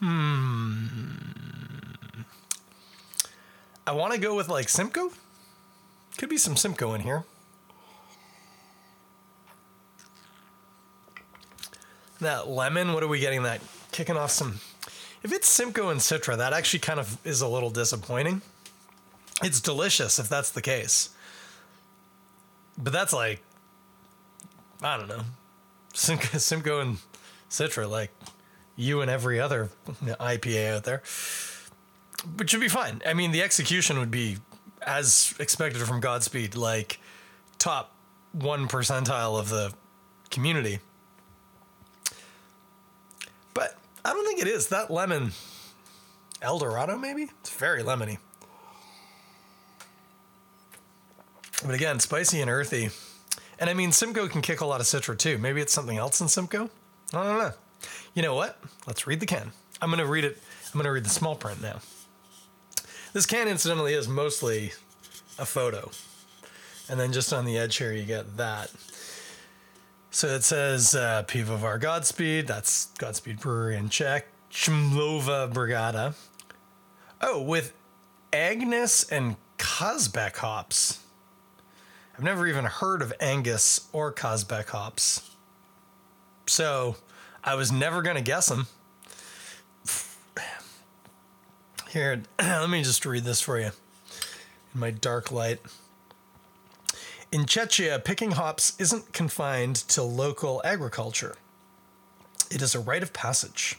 Hmm. 0.00 0.86
I 3.86 3.92
want 3.92 4.12
to 4.12 4.20
go 4.20 4.34
with 4.34 4.48
like 4.48 4.68
Simcoe. 4.68 5.10
Could 6.18 6.28
be 6.28 6.36
some 6.36 6.56
Simcoe 6.56 6.94
in 6.94 7.00
here. 7.00 7.24
That 12.20 12.48
lemon, 12.48 12.92
what 12.92 13.02
are 13.02 13.08
we 13.08 13.20
getting 13.20 13.44
that? 13.44 13.60
Kicking 13.92 14.16
off 14.16 14.32
some. 14.32 14.60
If 15.22 15.32
it's 15.32 15.48
Simcoe 15.48 15.88
and 15.88 16.00
Citra, 16.00 16.36
that 16.36 16.52
actually 16.52 16.80
kind 16.80 17.00
of 17.00 17.16
is 17.24 17.40
a 17.40 17.48
little 17.48 17.70
disappointing. 17.70 18.42
It's 19.42 19.60
delicious 19.60 20.18
if 20.18 20.28
that's 20.28 20.50
the 20.50 20.62
case. 20.62 21.10
But 22.78 22.92
that's 22.92 23.12
like, 23.12 23.42
I 24.80 24.96
don't 24.96 25.08
know. 25.08 25.22
Simcoe, 25.92 26.38
Simcoe 26.38 26.80
and 26.80 26.98
Citra, 27.50 27.90
like 27.90 28.12
you 28.76 29.00
and 29.00 29.10
every 29.10 29.40
other 29.40 29.70
IPA 30.04 30.76
out 30.76 30.84
there. 30.84 31.02
But 32.24 32.48
should 32.48 32.60
be 32.60 32.68
fine. 32.68 33.02
I 33.04 33.14
mean, 33.14 33.32
the 33.32 33.42
execution 33.42 33.98
would 33.98 34.10
be 34.10 34.38
as 34.82 35.34
expected 35.40 35.82
from 35.82 36.00
Godspeed, 36.00 36.54
like 36.54 37.00
top 37.58 37.92
one 38.32 38.68
percentile 38.68 39.38
of 39.38 39.48
the 39.48 39.72
community. 40.30 40.78
But 43.54 43.76
I 44.04 44.12
don't 44.12 44.24
think 44.24 44.40
it 44.40 44.46
is. 44.46 44.68
That 44.68 44.90
lemon, 44.90 45.32
El 46.40 46.58
Dorado, 46.58 46.96
maybe? 46.96 47.30
It's 47.40 47.50
very 47.50 47.82
lemony. 47.82 48.18
But 51.68 51.74
again, 51.74 52.00
spicy 52.00 52.40
and 52.40 52.50
earthy. 52.50 52.88
And 53.58 53.68
I 53.68 53.74
mean, 53.74 53.92
Simcoe 53.92 54.26
can 54.26 54.40
kick 54.40 54.62
a 54.62 54.64
lot 54.64 54.80
of 54.80 54.86
Citra 54.86 55.18
too. 55.18 55.36
Maybe 55.36 55.60
it's 55.60 55.70
something 55.70 55.98
else 55.98 56.18
in 56.18 56.26
Simcoe. 56.26 56.70
I 57.12 57.24
don't 57.24 57.38
know. 57.38 57.52
You 58.14 58.22
know 58.22 58.34
what? 58.34 58.58
Let's 58.86 59.06
read 59.06 59.20
the 59.20 59.26
can. 59.26 59.52
I'm 59.82 59.90
going 59.90 59.98
to 59.98 60.06
read 60.06 60.24
it. 60.24 60.38
I'm 60.68 60.72
going 60.72 60.86
to 60.86 60.92
read 60.92 61.04
the 61.04 61.10
small 61.10 61.36
print 61.36 61.60
now. 61.60 61.80
This 63.12 63.26
can, 63.26 63.48
incidentally, 63.48 63.92
is 63.92 64.08
mostly 64.08 64.72
a 65.38 65.44
photo. 65.44 65.90
And 66.88 66.98
then 66.98 67.12
just 67.12 67.34
on 67.34 67.44
the 67.44 67.58
edge 67.58 67.76
here, 67.76 67.92
you 67.92 68.04
get 68.04 68.38
that. 68.38 68.72
So 70.10 70.28
it 70.28 70.44
says 70.44 70.94
uh, 70.94 71.24
Pivovar 71.28 71.78
Godspeed. 71.78 72.46
That's 72.46 72.86
Godspeed 72.96 73.40
Brewery 73.40 73.76
in 73.76 73.90
Czech. 73.90 74.24
Chmelova 74.50 75.52
Brigada. 75.52 76.14
Oh, 77.20 77.42
with 77.42 77.74
Agnus 78.32 79.04
and 79.10 79.36
Kazbek 79.58 80.36
hops. 80.36 81.00
I've 82.18 82.24
never 82.24 82.48
even 82.48 82.64
heard 82.64 83.00
of 83.00 83.12
Angus 83.20 83.86
or 83.92 84.12
Kazbek 84.12 84.70
hops. 84.70 85.30
So 86.48 86.96
I 87.44 87.54
was 87.54 87.70
never 87.70 88.02
going 88.02 88.16
to 88.16 88.22
guess 88.22 88.48
them. 88.48 88.66
Here, 91.90 92.22
let 92.40 92.68
me 92.70 92.82
just 92.82 93.06
read 93.06 93.22
this 93.22 93.40
for 93.40 93.60
you 93.60 93.66
in 93.66 94.80
my 94.80 94.90
dark 94.90 95.30
light. 95.30 95.60
In 97.30 97.42
Czechia, 97.42 98.04
picking 98.04 98.32
hops 98.32 98.72
isn't 98.80 99.12
confined 99.12 99.76
to 99.76 100.02
local 100.02 100.60
agriculture. 100.64 101.36
It 102.50 102.62
is 102.62 102.74
a 102.74 102.80
rite 102.80 103.04
of 103.04 103.12
passage. 103.12 103.76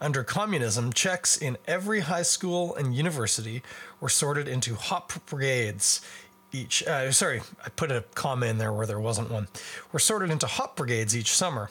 Under 0.00 0.24
communism, 0.24 0.92
Czechs 0.92 1.36
in 1.36 1.56
every 1.68 2.00
high 2.00 2.22
school 2.22 2.74
and 2.74 2.92
university 2.92 3.62
were 4.00 4.08
sorted 4.08 4.48
into 4.48 4.74
hop 4.74 5.12
brigades. 5.26 6.00
Each, 6.54 6.86
uh, 6.86 7.10
sorry, 7.12 7.40
I 7.64 7.70
put 7.70 7.90
a 7.90 8.04
comma 8.14 8.46
in 8.46 8.58
there 8.58 8.72
where 8.72 8.86
there 8.86 9.00
wasn't 9.00 9.30
one. 9.30 9.48
Were 9.90 9.98
sorted 9.98 10.30
into 10.30 10.46
hop 10.46 10.76
brigades 10.76 11.16
each 11.16 11.32
summer, 11.32 11.70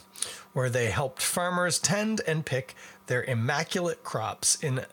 where 0.53 0.71
they 0.71 0.87
helped 0.89 1.21
farmers 1.21 1.77
tend 1.77 2.21
and 2.25 2.43
pick 2.43 2.75
their 3.05 3.23
immaculate 3.23 4.03
crops 4.03 4.55
in 4.63 4.83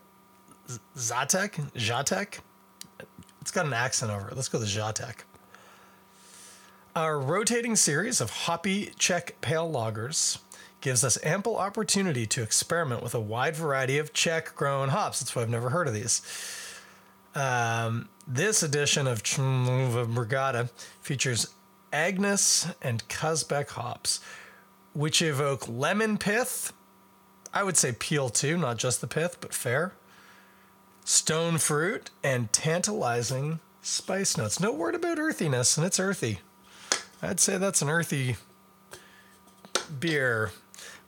Zatek, 0.96 1.72
Zatek. 1.72 2.40
It's 3.40 3.50
got 3.50 3.64
an 3.64 3.72
accent 3.72 4.12
over 4.12 4.28
it. 4.28 4.36
Let's 4.36 4.48
go 4.48 4.58
to 4.58 4.66
Zatek. 4.66 5.22
Our 6.94 7.18
rotating 7.18 7.76
series 7.76 8.20
of 8.20 8.30
hoppy 8.30 8.92
Czech 8.98 9.40
pale 9.40 9.70
lagers 9.70 10.38
gives 10.80 11.02
us 11.02 11.18
ample 11.24 11.56
opportunity 11.56 12.26
to 12.26 12.42
experiment 12.42 13.02
with 13.02 13.14
a 13.14 13.20
wide 13.20 13.56
variety 13.56 13.98
of 13.98 14.12
Czech 14.12 14.54
grown 14.54 14.90
hops. 14.90 15.20
That's 15.20 15.34
why 15.34 15.42
I've 15.42 15.48
never 15.48 15.70
heard 15.70 15.88
of 15.88 15.94
these. 15.94 16.20
Um, 17.34 18.08
this 18.26 18.62
edition 18.62 19.06
of 19.06 19.22
Chmelova 19.22 20.12
Brigada 20.12 20.70
features 21.00 21.48
Agnus 21.92 22.66
and 22.82 23.06
Kazbek 23.08 23.70
hops, 23.70 24.20
which 24.92 25.22
evoke 25.22 25.68
lemon 25.68 26.18
pith. 26.18 26.72
I 27.52 27.62
would 27.62 27.76
say 27.76 27.92
peel 27.92 28.28
too, 28.28 28.56
not 28.56 28.76
just 28.76 29.00
the 29.00 29.06
pith, 29.06 29.38
but 29.40 29.54
fair. 29.54 29.94
Stone 31.04 31.58
fruit 31.58 32.10
and 32.22 32.52
tantalizing 32.52 33.60
spice 33.80 34.36
notes. 34.36 34.60
No 34.60 34.72
word 34.72 34.94
about 34.94 35.18
earthiness, 35.18 35.76
and 35.76 35.86
it's 35.86 35.98
earthy. 35.98 36.40
I'd 37.22 37.40
say 37.40 37.56
that's 37.56 37.82
an 37.82 37.88
earthy 37.88 38.36
beer. 39.98 40.52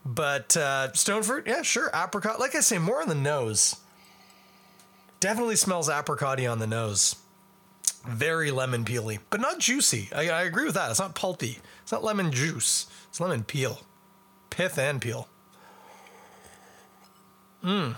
But 0.04 0.56
uh, 0.56 0.92
stone 0.94 1.22
fruit, 1.22 1.46
yeah, 1.46 1.62
sure. 1.62 1.90
Apricot, 1.94 2.40
like 2.40 2.54
I 2.54 2.60
say, 2.60 2.78
more 2.78 3.02
on 3.02 3.08
the 3.08 3.14
nose. 3.14 3.76
Definitely 5.20 5.56
smells 5.56 5.88
apricotty 5.88 6.50
on 6.50 6.58
the 6.58 6.66
nose. 6.66 7.16
Very 8.06 8.50
lemon 8.50 8.84
peely, 8.84 9.18
but 9.28 9.40
not 9.40 9.58
juicy. 9.58 10.08
I, 10.14 10.30
I 10.30 10.42
agree 10.42 10.64
with 10.64 10.74
that. 10.74 10.90
It's 10.90 10.98
not 10.98 11.14
pulpy. 11.14 11.58
It's 11.82 11.92
not 11.92 12.02
lemon 12.02 12.32
juice. 12.32 12.86
It's 13.08 13.20
lemon 13.20 13.44
peel, 13.44 13.80
pith 14.48 14.78
and 14.78 15.00
peel. 15.02 15.28
Mmm. 17.62 17.96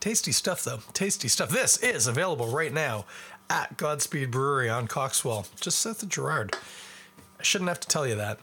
Tasty 0.00 0.32
stuff, 0.32 0.64
though. 0.64 0.80
Tasty 0.94 1.28
stuff. 1.28 1.50
This 1.50 1.76
is 1.76 2.06
available 2.06 2.48
right 2.48 2.72
now 2.72 3.04
at 3.50 3.76
Godspeed 3.76 4.30
Brewery 4.30 4.68
on 4.68 4.88
Coxwell, 4.88 5.46
just 5.60 5.78
south 5.78 6.02
of 6.02 6.08
Gerrard. 6.08 6.56
I 7.38 7.42
shouldn't 7.42 7.68
have 7.68 7.80
to 7.80 7.88
tell 7.88 8.06
you 8.06 8.16
that. 8.16 8.40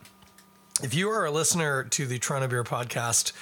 If 0.82 0.94
you 0.94 1.10
are 1.10 1.25
a 1.25 1.32
listener 1.32 1.84
to 1.84 2.06
the 2.06 2.20
Toronto 2.20 2.48
Beer 2.48 2.63
podcast 2.63 3.34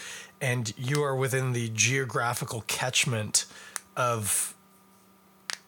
and 0.41 0.73
you 0.77 1.03
are 1.03 1.15
within 1.15 1.53
the 1.53 1.69
geographical 1.69 2.61
catchment 2.67 3.45
of 3.95 4.53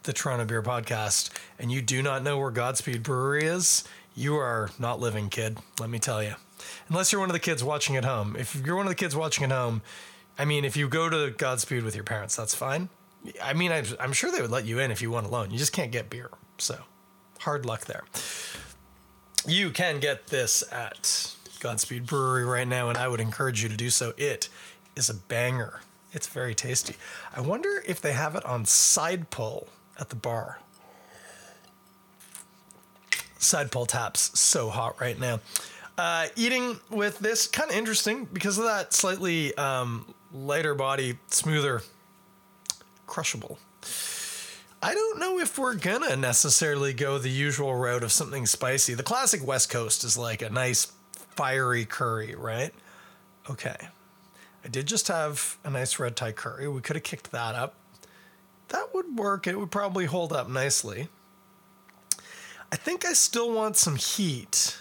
the 0.03 0.13
Toronto 0.13 0.45
Beer 0.45 0.61
podcast 0.61 1.29
and 1.57 1.71
you 1.71 1.81
do 1.81 2.01
not 2.01 2.23
know 2.23 2.37
where 2.37 2.51
Godspeed 2.51 3.03
Brewery 3.03 3.43
is, 3.43 3.83
you 4.15 4.35
are 4.35 4.69
not 4.79 4.99
living, 4.99 5.29
kid. 5.29 5.57
Let 5.79 5.89
me 5.89 5.99
tell 5.99 6.23
you. 6.23 6.35
Unless 6.89 7.11
you're 7.11 7.21
one 7.21 7.29
of 7.29 7.33
the 7.33 7.39
kids 7.39 7.63
watching 7.63 7.95
at 7.95 8.05
home. 8.05 8.35
If 8.37 8.55
you're 8.65 8.75
one 8.75 8.85
of 8.85 8.91
the 8.91 8.95
kids 8.95 9.15
watching 9.15 9.43
at 9.43 9.51
home, 9.51 9.81
I 10.37 10.45
mean, 10.45 10.65
if 10.65 10.77
you 10.77 10.87
go 10.87 11.09
to 11.09 11.31
Godspeed 11.31 11.83
with 11.83 11.95
your 11.95 12.03
parents, 12.03 12.35
that's 12.35 12.55
fine. 12.55 12.89
I 13.43 13.53
mean, 13.53 13.71
I'm 13.71 14.13
sure 14.13 14.31
they 14.31 14.41
would 14.41 14.51
let 14.51 14.65
you 14.65 14.79
in 14.79 14.91
if 14.91 15.01
you 15.01 15.11
went 15.11 15.27
alone. 15.27 15.51
You 15.51 15.57
just 15.57 15.73
can't 15.73 15.91
get 15.91 16.09
beer. 16.09 16.29
So 16.57 16.79
hard 17.39 17.65
luck 17.65 17.85
there. 17.85 18.03
You 19.45 19.69
can 19.71 19.99
get 19.99 20.27
this 20.27 20.63
at 20.71 21.35
Godspeed 21.59 22.05
Brewery 22.05 22.45
right 22.45 22.67
now, 22.67 22.89
and 22.89 22.97
I 22.97 23.07
would 23.07 23.19
encourage 23.19 23.63
you 23.63 23.69
to 23.69 23.77
do 23.77 23.89
so. 23.89 24.13
It 24.17 24.49
is 24.99 25.09
a 25.09 25.15
banger. 25.15 25.79
It's 26.11 26.27
very 26.27 26.53
tasty. 26.53 26.95
I 27.35 27.41
wonder 27.41 27.81
if 27.87 28.01
they 28.01 28.11
have 28.11 28.35
it 28.35 28.45
on 28.45 28.65
side 28.65 29.29
pull 29.29 29.67
at 29.99 30.09
the 30.09 30.15
bar. 30.15 30.59
Side 33.37 33.71
pull 33.71 33.85
taps 33.85 34.37
so 34.37 34.69
hot 34.69 34.99
right 34.99 35.17
now. 35.17 35.39
Uh, 35.97 36.27
eating 36.35 36.79
with 36.89 37.19
this 37.19 37.47
kind 37.47 37.71
of 37.71 37.75
interesting 37.75 38.25
because 38.31 38.57
of 38.57 38.65
that 38.65 38.93
slightly 38.93 39.55
um, 39.55 40.13
lighter 40.33 40.75
body, 40.75 41.17
smoother, 41.27 41.81
crushable. 43.07 43.57
I 44.81 44.93
don't 44.93 45.19
know 45.19 45.39
if 45.39 45.57
we're 45.57 45.75
gonna 45.75 46.15
necessarily 46.15 46.93
go 46.93 47.17
the 47.17 47.29
usual 47.29 47.75
route 47.75 48.03
of 48.03 48.11
something 48.11 48.45
spicy. 48.45 48.93
The 48.93 49.03
classic 49.03 49.45
West 49.45 49.69
Coast 49.69 50.03
is 50.03 50.17
like 50.17 50.41
a 50.41 50.49
nice 50.49 50.91
fiery 51.35 51.85
curry, 51.85 52.35
right? 52.35 52.73
Okay. 53.49 53.75
I 54.63 54.67
did 54.67 54.87
just 54.87 55.07
have 55.07 55.57
a 55.63 55.69
nice 55.69 55.99
red 55.99 56.15
Thai 56.15 56.33
curry. 56.33 56.67
We 56.67 56.81
could 56.81 56.95
have 56.95 57.03
kicked 57.03 57.31
that 57.31 57.55
up. 57.55 57.75
That 58.69 58.93
would 58.93 59.17
work. 59.17 59.47
It 59.47 59.59
would 59.59 59.71
probably 59.71 60.05
hold 60.05 60.33
up 60.33 60.49
nicely. 60.49 61.07
I 62.71 62.75
think 62.75 63.05
I 63.05 63.13
still 63.13 63.51
want 63.51 63.77
some 63.77 63.95
heat. 63.95 64.77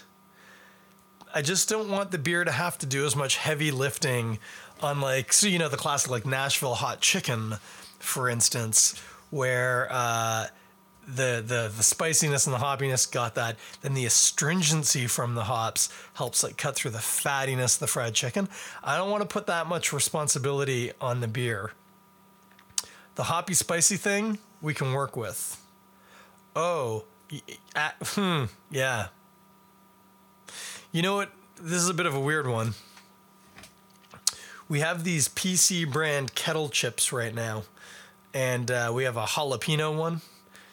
I 1.33 1.41
just 1.41 1.69
don't 1.69 1.89
want 1.89 2.11
the 2.11 2.17
beer 2.17 2.43
to 2.43 2.51
have 2.51 2.77
to 2.79 2.85
do 2.85 3.05
as 3.05 3.15
much 3.15 3.37
heavy 3.37 3.71
lifting 3.71 4.39
on 4.81 5.01
like 5.01 5.33
so 5.33 5.47
you 5.47 5.59
know 5.59 5.69
the 5.69 5.77
classic 5.77 6.09
like 6.09 6.25
Nashville 6.25 6.75
hot 6.75 7.01
chicken, 7.01 7.55
for 7.99 8.29
instance, 8.29 8.99
where 9.29 9.87
uh, 9.91 10.47
the 11.15 11.43
the 11.45 11.71
the 11.75 11.83
spiciness 11.83 12.45
and 12.45 12.53
the 12.53 12.59
hoppiness 12.59 13.09
got 13.09 13.35
that. 13.35 13.57
Then 13.81 13.93
the 13.93 14.05
astringency 14.05 15.07
from 15.07 15.35
the 15.35 15.45
hops 15.45 15.89
helps 16.13 16.43
like 16.43 16.57
cut 16.57 16.75
through 16.75 16.91
the 16.91 16.99
fattiness 16.99 17.75
of 17.75 17.79
the 17.79 17.87
fried 17.87 18.13
chicken. 18.13 18.47
I 18.83 18.97
don't 18.97 19.09
want 19.09 19.21
to 19.21 19.27
put 19.27 19.47
that 19.47 19.67
much 19.67 19.91
responsibility 19.91 20.91
on 21.01 21.21
the 21.21 21.27
beer. 21.27 21.71
The 23.15 23.23
hoppy 23.23 23.53
spicy 23.53 23.97
thing 23.97 24.37
we 24.61 24.73
can 24.73 24.93
work 24.93 25.15
with. 25.17 25.61
Oh, 26.55 27.05
uh, 27.75 27.89
hmm, 28.03 28.45
yeah. 28.71 29.07
You 30.91 31.01
know 31.01 31.15
what? 31.15 31.31
This 31.61 31.81
is 31.81 31.89
a 31.89 31.93
bit 31.93 32.05
of 32.05 32.15
a 32.15 32.19
weird 32.19 32.47
one. 32.47 32.73
We 34.67 34.79
have 34.79 35.03
these 35.03 35.27
PC 35.27 35.91
brand 35.91 36.35
kettle 36.35 36.69
chips 36.69 37.11
right 37.11 37.33
now, 37.33 37.63
and 38.33 38.69
uh, 38.69 38.91
we 38.93 39.03
have 39.03 39.17
a 39.17 39.25
jalapeno 39.25 39.95
one 39.97 40.21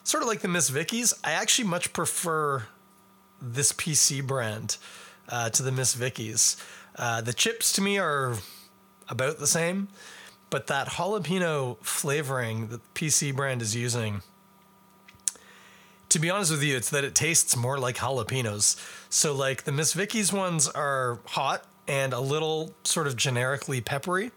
sort 0.07 0.23
of 0.23 0.29
like 0.29 0.41
the 0.41 0.49
Miss 0.49 0.69
Vickie's. 0.69 1.13
I 1.25 1.33
actually 1.33 1.67
much 1.67 1.93
prefer 1.93 2.69
this 3.43 3.73
PC 3.73 4.25
brand 4.25 4.77
uh, 5.29 5.51
to 5.51 5.65
the 5.65 5.73
Miss 5.73 5.95
Vickie's. 5.95 6.57
Uh, 6.95 7.21
the 7.21 7.33
chips 7.33 7.73
to 7.73 7.83
me 7.83 7.99
are 7.99 8.37
about 9.09 9.41
the 9.41 9.49
same, 9.49 9.89
but 10.49 10.69
that 10.69 10.91
jalapeno 10.91 11.77
flavoring 11.85 12.69
that 12.69 12.83
the 12.95 13.01
PC 13.01 13.35
brand 13.35 13.61
is 13.61 13.75
using. 13.75 14.23
To 16.11 16.21
be 16.21 16.31
honest 16.31 16.53
with 16.53 16.63
you, 16.63 16.77
it's 16.77 16.91
that 16.91 17.03
it 17.03 17.17
tastes 17.17 17.57
more 17.57 17.77
like 17.77 17.97
jalapenos. 17.97 18.81
So, 19.11 19.35
like 19.35 19.65
the 19.65 19.73
Miss 19.73 19.93
Vickie's 19.93 20.33
ones 20.33 20.69
are 20.69 21.19
hot 21.27 21.65
and 21.89 22.13
a 22.13 22.21
little 22.21 22.75
sort 22.85 23.09
of 23.09 23.17
generically 23.17 23.81
peppery. 23.81 24.31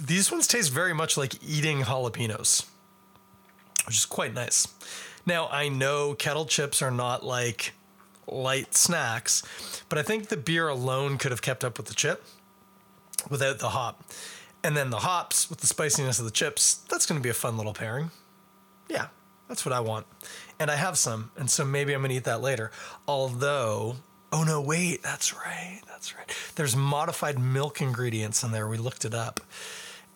These 0.00 0.32
ones 0.32 0.48
taste 0.48 0.72
very 0.72 0.92
much 0.92 1.16
like 1.16 1.34
eating 1.48 1.82
jalapenos 1.82 2.66
which 3.88 3.96
is 3.96 4.04
quite 4.04 4.34
nice. 4.34 4.68
Now, 5.24 5.48
I 5.48 5.70
know 5.70 6.12
kettle 6.12 6.44
chips 6.44 6.82
are 6.82 6.90
not 6.90 7.24
like 7.24 7.72
light 8.26 8.74
snacks, 8.74 9.42
but 9.88 9.98
I 9.98 10.02
think 10.02 10.28
the 10.28 10.36
beer 10.36 10.68
alone 10.68 11.16
could 11.16 11.30
have 11.30 11.40
kept 11.40 11.64
up 11.64 11.78
with 11.78 11.86
the 11.86 11.94
chip 11.94 12.22
without 13.30 13.60
the 13.60 13.70
hop. 13.70 14.04
And 14.62 14.76
then 14.76 14.90
the 14.90 14.98
hops 14.98 15.48
with 15.48 15.60
the 15.60 15.66
spiciness 15.66 16.18
of 16.18 16.26
the 16.26 16.30
chips, 16.30 16.84
that's 16.90 17.06
going 17.06 17.18
to 17.18 17.22
be 17.22 17.30
a 17.30 17.34
fun 17.34 17.56
little 17.56 17.72
pairing. 17.72 18.10
Yeah, 18.90 19.06
that's 19.48 19.64
what 19.64 19.72
I 19.72 19.80
want. 19.80 20.06
And 20.60 20.70
I 20.70 20.76
have 20.76 20.98
some, 20.98 21.30
and 21.38 21.50
so 21.50 21.64
maybe 21.64 21.94
I'm 21.94 22.00
going 22.00 22.10
to 22.10 22.16
eat 22.16 22.24
that 22.24 22.42
later. 22.42 22.70
Although, 23.06 23.96
oh 24.30 24.44
no, 24.44 24.60
wait, 24.60 25.02
that's 25.02 25.34
right, 25.34 25.80
that's 25.88 26.14
right. 26.14 26.30
There's 26.56 26.76
modified 26.76 27.38
milk 27.38 27.80
ingredients 27.80 28.42
in 28.42 28.52
there. 28.52 28.68
We 28.68 28.76
looked 28.76 29.06
it 29.06 29.14
up 29.14 29.40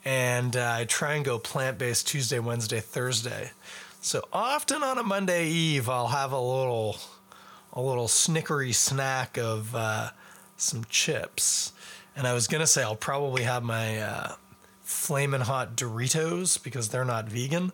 and 0.04 0.56
uh, 0.56 0.76
I 0.78 0.84
try 0.84 1.14
and 1.14 1.24
go 1.24 1.38
plant 1.38 1.78
based 1.78 2.08
Tuesday, 2.08 2.38
Wednesday, 2.38 2.80
Thursday. 2.80 3.52
So 4.00 4.22
often 4.32 4.82
on 4.82 4.98
a 4.98 5.02
Monday 5.02 5.48
Eve, 5.48 5.88
I'll 5.88 6.08
have 6.08 6.32
a 6.32 6.40
little 6.40 6.96
a 7.72 7.80
little 7.80 8.08
snickery 8.08 8.74
snack 8.74 9.38
of 9.38 9.74
uh, 9.74 10.10
some 10.56 10.84
chips, 10.88 11.72
and 12.16 12.26
I 12.26 12.34
was 12.34 12.46
gonna 12.46 12.66
say 12.66 12.82
I'll 12.82 12.96
probably 12.96 13.44
have 13.44 13.62
my 13.62 14.00
uh, 14.00 14.32
flaming 14.82 15.40
hot 15.40 15.76
Doritos 15.76 16.62
because 16.62 16.88
they're 16.88 17.04
not 17.04 17.28
vegan. 17.28 17.72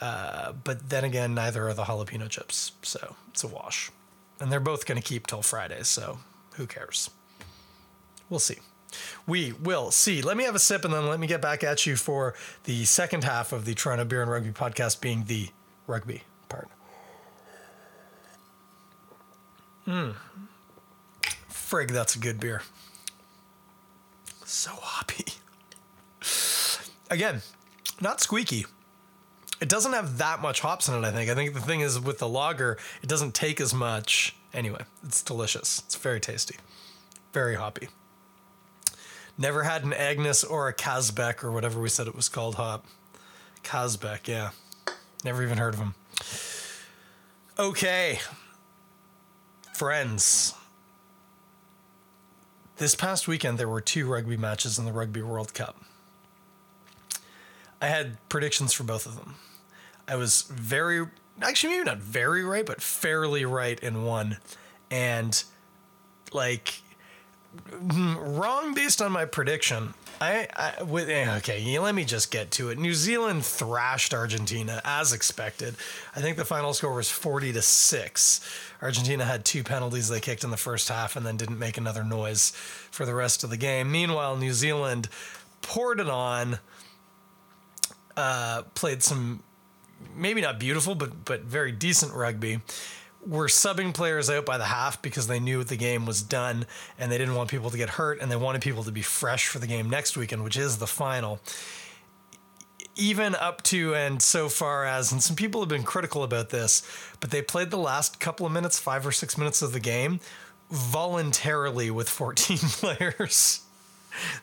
Uh, 0.00 0.52
but 0.52 0.90
then 0.90 1.04
again, 1.04 1.34
neither 1.34 1.68
are 1.68 1.74
the 1.74 1.84
jalapeno 1.84 2.28
chips, 2.28 2.72
so 2.82 3.16
it's 3.28 3.44
a 3.44 3.48
wash. 3.48 3.90
And 4.40 4.50
they're 4.50 4.60
both 4.60 4.86
going 4.86 5.00
to 5.00 5.06
keep 5.06 5.26
till 5.26 5.42
Friday, 5.42 5.82
so 5.82 6.18
who 6.54 6.66
cares? 6.66 7.10
We'll 8.28 8.40
see. 8.40 8.58
We 9.26 9.52
will 9.52 9.90
see. 9.90 10.22
Let 10.22 10.36
me 10.36 10.44
have 10.44 10.54
a 10.54 10.58
sip 10.58 10.84
and 10.84 10.92
then 10.92 11.06
let 11.08 11.20
me 11.20 11.26
get 11.26 11.40
back 11.40 11.64
at 11.64 11.86
you 11.86 11.96
for 11.96 12.34
the 12.64 12.84
second 12.84 13.24
half 13.24 13.52
of 13.52 13.64
the 13.64 13.74
Toronto 13.74 14.04
Beer 14.04 14.22
and 14.22 14.30
Rugby 14.30 14.50
podcast 14.50 15.00
being 15.00 15.24
the 15.24 15.48
rugby 15.86 16.22
part. 16.48 16.68
Hmm. 19.84 20.10
Frig, 21.50 21.90
that's 21.90 22.14
a 22.14 22.18
good 22.18 22.40
beer. 22.40 22.62
So 24.44 24.70
hoppy. 24.72 25.24
Again, 27.10 27.42
not 28.00 28.20
squeaky. 28.20 28.66
It 29.60 29.68
doesn't 29.68 29.92
have 29.92 30.18
that 30.18 30.42
much 30.42 30.60
hops 30.60 30.88
in 30.88 30.94
it, 30.94 31.06
I 31.06 31.10
think. 31.10 31.30
I 31.30 31.34
think 31.34 31.54
the 31.54 31.60
thing 31.60 31.80
is 31.80 31.98
with 31.98 32.18
the 32.18 32.28
lager, 32.28 32.76
it 33.02 33.08
doesn't 33.08 33.34
take 33.34 33.60
as 33.60 33.72
much. 33.72 34.34
Anyway, 34.52 34.82
it's 35.04 35.22
delicious. 35.22 35.82
It's 35.86 35.96
very 35.96 36.20
tasty. 36.20 36.56
Very 37.32 37.56
hoppy. 37.56 37.88
Never 39.36 39.64
had 39.64 39.84
an 39.84 39.92
Agnus 39.92 40.44
or 40.44 40.68
a 40.68 40.74
Kazbek 40.74 41.42
or 41.42 41.50
whatever 41.50 41.80
we 41.80 41.88
said 41.88 42.06
it 42.06 42.14
was 42.14 42.28
called 42.28 42.54
hop. 42.54 42.86
Kazbek, 43.64 44.28
yeah. 44.28 44.50
Never 45.24 45.42
even 45.42 45.58
heard 45.58 45.74
of 45.74 45.80
him. 45.80 45.94
Okay. 47.58 48.20
Friends. 49.72 50.54
This 52.76 52.94
past 52.94 53.26
weekend, 53.26 53.58
there 53.58 53.68
were 53.68 53.80
two 53.80 54.06
rugby 54.10 54.36
matches 54.36 54.78
in 54.78 54.84
the 54.84 54.92
Rugby 54.92 55.22
World 55.22 55.54
Cup. 55.54 55.80
I 57.80 57.86
had 57.86 58.16
predictions 58.28 58.72
for 58.72 58.84
both 58.84 59.06
of 59.06 59.16
them. 59.16 59.36
I 60.06 60.16
was 60.16 60.42
very, 60.42 61.06
actually, 61.40 61.74
maybe 61.74 61.84
not 61.84 61.98
very 61.98 62.44
right, 62.44 62.66
but 62.66 62.80
fairly 62.80 63.44
right 63.44 63.78
in 63.80 64.04
one. 64.04 64.38
And 64.90 65.42
like 66.32 66.82
wrong 67.80 68.74
based 68.74 69.02
on 69.02 69.12
my 69.12 69.24
prediction. 69.24 69.94
I, 70.20 70.48
I 70.54 70.82
with 70.82 71.08
eh, 71.08 71.36
okay, 71.38 71.78
let 71.78 71.94
me 71.94 72.04
just 72.04 72.30
get 72.30 72.50
to 72.52 72.70
it. 72.70 72.78
New 72.78 72.94
Zealand 72.94 73.44
thrashed 73.44 74.14
Argentina 74.14 74.80
as 74.84 75.12
expected. 75.12 75.74
I 76.14 76.20
think 76.20 76.36
the 76.36 76.44
final 76.44 76.72
score 76.72 76.94
was 76.94 77.10
40 77.10 77.52
to 77.52 77.62
6. 77.62 78.60
Argentina 78.80 79.24
had 79.24 79.44
two 79.44 79.64
penalties 79.64 80.08
they 80.08 80.20
kicked 80.20 80.44
in 80.44 80.50
the 80.50 80.56
first 80.56 80.88
half 80.88 81.16
and 81.16 81.26
then 81.26 81.36
didn't 81.36 81.58
make 81.58 81.76
another 81.76 82.04
noise 82.04 82.50
for 82.90 83.04
the 83.04 83.14
rest 83.14 83.44
of 83.44 83.50
the 83.50 83.56
game. 83.56 83.90
Meanwhile, 83.90 84.36
New 84.36 84.52
Zealand 84.52 85.08
poured 85.62 85.98
it 85.98 86.08
on 86.08 86.58
uh, 88.16 88.62
played 88.74 89.02
some 89.02 89.42
maybe 90.14 90.40
not 90.40 90.60
beautiful 90.60 90.94
but 90.94 91.24
but 91.24 91.42
very 91.42 91.72
decent 91.72 92.12
rugby 92.12 92.60
were 93.26 93.46
subbing 93.46 93.94
players 93.94 94.28
out 94.28 94.44
by 94.44 94.58
the 94.58 94.64
half 94.64 95.00
because 95.00 95.26
they 95.26 95.40
knew 95.40 95.64
the 95.64 95.76
game 95.76 96.06
was 96.06 96.22
done 96.22 96.66
and 96.98 97.10
they 97.10 97.18
didn't 97.18 97.34
want 97.34 97.50
people 97.50 97.70
to 97.70 97.76
get 97.76 97.90
hurt 97.90 98.20
and 98.20 98.30
they 98.30 98.36
wanted 98.36 98.62
people 98.62 98.84
to 98.84 98.92
be 98.92 99.02
fresh 99.02 99.48
for 99.48 99.58
the 99.58 99.66
game 99.66 99.88
next 99.88 100.16
weekend, 100.16 100.44
which 100.44 100.56
is 100.56 100.78
the 100.78 100.86
final. 100.86 101.40
even 102.96 103.34
up 103.34 103.60
to 103.62 103.94
and 103.94 104.22
so 104.22 104.48
far 104.48 104.84
as, 104.84 105.10
and 105.10 105.22
some 105.22 105.34
people 105.34 105.60
have 105.60 105.68
been 105.68 105.82
critical 105.82 106.22
about 106.22 106.50
this, 106.50 106.82
but 107.20 107.30
they 107.30 107.42
played 107.42 107.70
the 107.70 107.78
last 107.78 108.20
couple 108.20 108.46
of 108.46 108.52
minutes, 108.52 108.78
five 108.78 109.06
or 109.06 109.12
six 109.12 109.36
minutes 109.36 109.62
of 109.62 109.72
the 109.72 109.80
game, 109.80 110.20
voluntarily 110.70 111.90
with 111.90 112.08
14 112.08 112.56
players. 112.58 113.62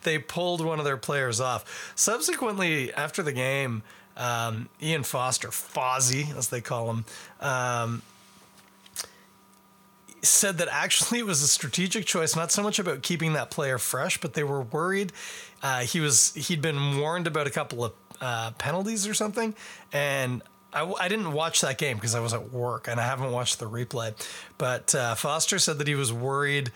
they 0.03 0.17
pulled 0.17 0.63
one 0.65 0.79
of 0.79 0.85
their 0.85 0.97
players 0.97 1.39
off. 1.39 1.93
Subsequently, 1.95 2.93
after 2.93 3.23
the 3.23 3.31
game, 3.31 3.83
um, 4.17 4.67
Ian 4.81 5.03
Foster, 5.03 5.47
Fozzie, 5.49 6.35
as 6.35 6.49
they 6.49 6.61
call 6.61 6.89
him, 6.89 7.05
um, 7.39 8.01
said 10.21 10.57
that 10.59 10.67
actually 10.71 11.19
it 11.19 11.25
was 11.25 11.41
a 11.41 11.47
strategic 11.47 12.05
choice, 12.05 12.35
not 12.35 12.51
so 12.51 12.61
much 12.61 12.79
about 12.79 13.01
keeping 13.01 13.33
that 13.33 13.49
player 13.49 13.77
fresh, 13.77 14.19
but 14.19 14.33
they 14.33 14.43
were 14.43 14.61
worried. 14.61 15.11
Uh, 15.63 15.81
he 15.81 15.99
was 15.99 16.33
he'd 16.33 16.61
been 16.61 16.99
warned 16.99 17.27
about 17.27 17.47
a 17.47 17.51
couple 17.51 17.83
of 17.83 17.93
uh, 18.19 18.51
penalties 18.57 19.07
or 19.07 19.13
something, 19.13 19.55
and 19.91 20.41
I, 20.73 20.91
I 20.99 21.07
didn't 21.07 21.33
watch 21.33 21.61
that 21.61 21.77
game 21.77 21.97
because 21.97 22.15
I 22.15 22.19
was 22.19 22.33
at 22.33 22.51
work 22.51 22.87
and 22.87 22.99
I 22.99 23.03
haven't 23.03 23.31
watched 23.31 23.59
the 23.59 23.69
replay. 23.69 24.13
But 24.57 24.95
uh, 24.95 25.15
Foster 25.15 25.59
said 25.59 25.77
that 25.79 25.87
he 25.87 25.95
was 25.95 26.13
worried 26.13 26.71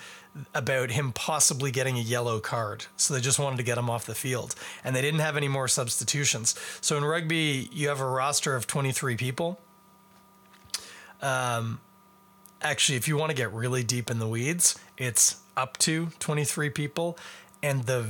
about 0.54 0.92
him 0.92 1.14
possibly 1.14 1.72
getting 1.72 1.98
a 1.98 2.02
yellow 2.02 2.40
card. 2.40 2.86
So 2.98 3.14
they 3.14 3.22
just 3.22 3.40
wanted 3.40 3.58
to 3.58 3.64
get 3.64 3.78
him 3.78 3.90
off 3.90 4.06
the 4.06 4.16
field. 4.16 4.56
And 4.84 4.96
they 4.96 5.02
didn't 5.02 5.22
have 5.22 5.38
any 5.38 5.48
more 5.48 5.68
substitutions. 5.68 6.56
So 6.82 6.98
in 6.98 7.06
rugby, 7.06 7.70
you 7.72 7.88
have 7.88 8.02
a 8.02 8.06
roster 8.06 8.56
of 8.56 8.68
23 8.68 9.16
people. 9.16 9.60
Um, 11.22 11.80
actually, 12.62 12.98
if 12.98 13.08
you 13.08 13.18
want 13.18 13.30
to 13.30 13.36
get 13.36 13.52
really 13.54 13.84
deep 13.84 14.10
in 14.10 14.20
the 14.20 14.28
weeds, 14.28 14.78
it's 14.98 15.42
up 15.56 15.78
to 15.78 16.08
23 16.20 16.70
people. 16.70 17.18
And 17.62 17.84
the 17.84 18.06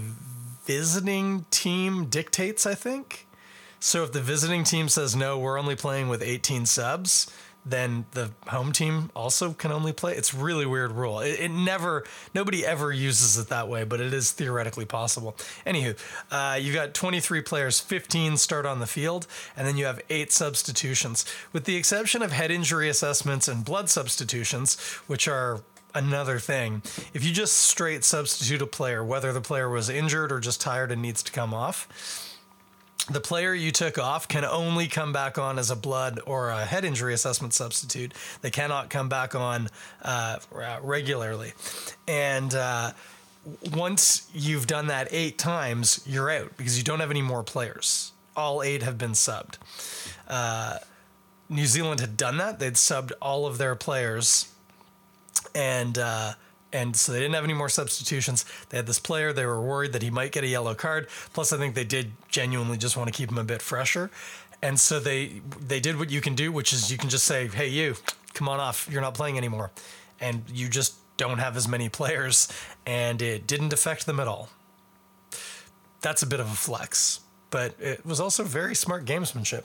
visiting 0.65 1.45
team 1.51 2.05
dictates, 2.05 2.65
I 2.65 2.75
think. 2.75 3.27
So 3.79 4.03
if 4.03 4.11
the 4.11 4.21
visiting 4.21 4.63
team 4.63 4.89
says 4.89 5.15
no, 5.15 5.37
we're 5.37 5.59
only 5.59 5.75
playing 5.75 6.09
with 6.09 6.23
18 6.23 6.65
subs, 6.65 7.31
then 7.65 8.05
the 8.11 8.31
home 8.47 8.71
team 8.71 9.09
also 9.15 9.53
can 9.53 9.71
only 9.71 9.91
play. 9.91 10.15
It's 10.15 10.33
really 10.33 10.65
weird 10.65 10.91
rule. 10.91 11.19
It, 11.19 11.39
it 11.39 11.51
never, 11.51 12.03
nobody 12.33 12.65
ever 12.65 12.91
uses 12.91 13.37
it 13.37 13.47
that 13.49 13.67
way, 13.67 13.83
but 13.83 13.99
it 13.99 14.13
is 14.13 14.31
theoretically 14.31 14.85
possible. 14.85 15.35
Anywho, 15.65 15.97
uh, 16.31 16.57
you 16.57 16.73
got 16.73 16.93
23 16.93 17.41
players, 17.41 17.79
15 17.79 18.37
start 18.37 18.65
on 18.65 18.79
the 18.79 18.85
field, 18.85 19.25
and 19.57 19.67
then 19.67 19.77
you 19.77 19.85
have 19.85 19.99
eight 20.09 20.31
substitutions, 20.31 21.25
with 21.51 21.65
the 21.65 21.75
exception 21.75 22.21
of 22.21 22.31
head 22.31 22.51
injury 22.51 22.87
assessments 22.87 23.47
and 23.47 23.65
blood 23.65 23.89
substitutions, 23.89 24.79
which 25.07 25.27
are 25.27 25.61
another 25.95 26.37
thing. 26.37 26.83
If 27.13 27.23
you 27.23 27.31
just 27.31 27.53
straight 27.53 28.03
substitute 28.03 28.61
a 28.61 28.67
player, 28.67 29.03
whether 29.03 29.33
the 29.33 29.41
player 29.41 29.69
was 29.69 29.89
injured 29.89 30.31
or 30.31 30.39
just 30.39 30.61
tired 30.61 30.91
and 30.91 31.01
needs 31.01 31.23
to 31.23 31.31
come 31.31 31.53
off, 31.53 32.34
the 33.09 33.19
player 33.19 33.53
you 33.53 33.71
took 33.71 33.99
off 33.99 34.27
can 34.27 34.43
only 34.43 34.87
come 34.87 35.13
back 35.13 35.37
on 35.37 35.59
as 35.59 35.69
a 35.69 35.75
blood 35.75 36.19
or 36.25 36.49
a 36.49 36.65
head 36.65 36.83
injury 36.83 37.13
assessment 37.13 37.53
substitute. 37.53 38.13
They 38.41 38.49
cannot 38.49 38.89
come 38.89 39.09
back 39.09 39.35
on 39.35 39.69
uh, 40.01 40.37
regularly. 40.81 41.53
And 42.07 42.53
uh, 42.55 42.91
once 43.73 44.27
you've 44.33 44.65
done 44.65 44.87
that 44.87 45.07
eight 45.11 45.37
times, 45.37 46.01
you're 46.07 46.31
out 46.31 46.57
because 46.57 46.77
you 46.77 46.83
don't 46.83 46.99
have 46.99 47.11
any 47.11 47.21
more 47.21 47.43
players. 47.43 48.11
All 48.35 48.63
eight 48.63 48.81
have 48.81 48.97
been 48.97 49.11
subbed. 49.11 49.57
Uh, 50.27 50.79
New 51.47 51.67
Zealand 51.67 51.99
had 51.99 52.17
done 52.17 52.37
that. 52.37 52.59
They'd 52.59 52.73
subbed 52.73 53.11
all 53.21 53.45
of 53.45 53.59
their 53.59 53.75
players. 53.75 54.51
And 55.53 55.97
uh, 55.97 56.33
and 56.75 56.93
so 56.93 57.13
they 57.13 57.19
didn't 57.19 57.35
have 57.35 57.45
any 57.45 57.53
more 57.53 57.69
substitutions. 57.69 58.43
They 58.69 58.77
had 58.77 58.85
this 58.85 58.99
player. 58.99 59.31
They 59.31 59.45
were 59.45 59.61
worried 59.61 59.93
that 59.93 60.01
he 60.01 60.09
might 60.09 60.33
get 60.33 60.43
a 60.43 60.47
yellow 60.47 60.75
card. 60.75 61.07
Plus, 61.33 61.53
I 61.53 61.57
think 61.57 61.73
they 61.73 61.85
did 61.85 62.11
genuinely 62.27 62.77
just 62.77 62.97
want 62.97 63.07
to 63.07 63.13
keep 63.13 63.31
him 63.31 63.37
a 63.37 63.45
bit 63.45 63.61
fresher, 63.61 64.11
and 64.61 64.77
so 64.77 64.99
they 64.99 65.41
they 65.65 65.79
did 65.79 65.97
what 65.97 66.11
you 66.11 66.19
can 66.19 66.35
do, 66.35 66.51
which 66.51 66.73
is 66.73 66.91
you 66.91 66.97
can 66.97 67.09
just 67.09 67.23
say, 67.23 67.47
"Hey, 67.47 67.69
you, 67.69 67.95
come 68.33 68.49
on 68.49 68.59
off. 68.59 68.89
You're 68.91 69.01
not 69.01 69.13
playing 69.13 69.37
anymore," 69.37 69.71
and 70.19 70.43
you 70.51 70.67
just 70.67 70.95
don't 71.15 71.37
have 71.37 71.55
as 71.55 71.65
many 71.65 71.87
players, 71.99 72.49
and 72.85 73.21
it 73.21 73.47
didn't 73.47 73.71
affect 73.71 74.05
them 74.05 74.19
at 74.19 74.27
all. 74.27 74.49
That's 76.01 76.23
a 76.23 76.27
bit 76.27 76.41
of 76.41 76.51
a 76.51 76.55
flex, 76.55 77.21
but 77.51 77.73
it 77.79 78.05
was 78.05 78.19
also 78.19 78.43
very 78.43 78.75
smart 78.75 79.05
gamesmanship 79.05 79.63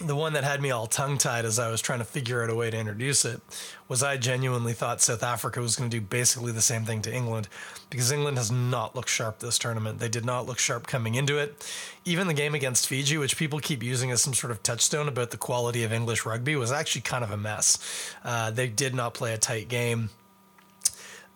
the 0.00 0.14
one 0.14 0.32
that 0.34 0.44
had 0.44 0.62
me 0.62 0.70
all 0.70 0.86
tongue 0.86 1.18
tied 1.18 1.44
as 1.44 1.58
I 1.58 1.70
was 1.70 1.80
trying 1.80 1.98
to 1.98 2.04
figure 2.04 2.42
out 2.42 2.50
a 2.50 2.54
way 2.54 2.70
to 2.70 2.78
introduce 2.78 3.24
it 3.24 3.40
was 3.88 4.02
I 4.02 4.16
genuinely 4.16 4.72
thought 4.72 5.00
South 5.00 5.22
Africa 5.22 5.60
was 5.60 5.76
going 5.76 5.90
to 5.90 5.96
do 5.96 6.00
basically 6.00 6.52
the 6.52 6.60
same 6.60 6.84
thing 6.84 7.02
to 7.02 7.14
England 7.14 7.48
because 7.90 8.12
England 8.12 8.36
has 8.36 8.50
not 8.50 8.94
looked 8.94 9.08
sharp 9.08 9.40
this 9.40 9.58
tournament. 9.58 9.98
They 9.98 10.08
did 10.08 10.24
not 10.24 10.46
look 10.46 10.58
sharp 10.58 10.86
coming 10.86 11.14
into 11.14 11.38
it. 11.38 11.68
Even 12.04 12.28
the 12.28 12.34
game 12.34 12.54
against 12.54 12.86
Fiji, 12.86 13.18
which 13.18 13.36
people 13.36 13.58
keep 13.58 13.82
using 13.82 14.10
as 14.10 14.22
some 14.22 14.34
sort 14.34 14.50
of 14.50 14.62
touchstone 14.62 15.08
about 15.08 15.30
the 15.30 15.36
quality 15.36 15.82
of 15.82 15.92
English 15.92 16.24
rugby, 16.24 16.54
was 16.54 16.70
actually 16.70 17.02
kind 17.02 17.24
of 17.24 17.30
a 17.30 17.36
mess. 17.36 18.14
Uh, 18.24 18.50
they 18.50 18.68
did 18.68 18.94
not 18.94 19.14
play 19.14 19.34
a 19.34 19.38
tight 19.38 19.68
game 19.68 20.10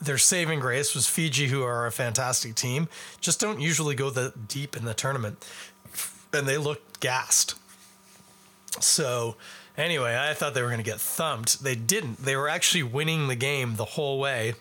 their 0.00 0.18
saving 0.18 0.58
grace 0.58 0.96
was 0.96 1.06
Fiji, 1.06 1.46
who 1.46 1.62
are 1.62 1.86
a 1.86 1.92
fantastic 1.92 2.56
team, 2.56 2.88
just 3.20 3.38
don't 3.38 3.60
usually 3.60 3.94
go 3.94 4.10
that 4.10 4.48
deep 4.48 4.76
in 4.76 4.84
the 4.84 4.94
tournament, 4.94 5.46
and 6.32 6.48
they 6.48 6.58
looked 6.58 6.98
gassed. 6.98 7.54
So, 8.80 9.36
anyway, 9.76 10.16
I 10.18 10.34
thought 10.34 10.54
they 10.54 10.62
were 10.62 10.68
going 10.68 10.82
to 10.82 10.90
get 10.90 11.00
thumped. 11.00 11.62
They 11.62 11.74
didn't. 11.74 12.18
They 12.18 12.36
were 12.36 12.48
actually 12.48 12.82
winning 12.82 13.28
the 13.28 13.36
game 13.36 13.76
the 13.76 13.84
whole 13.84 14.18
way. 14.18 14.54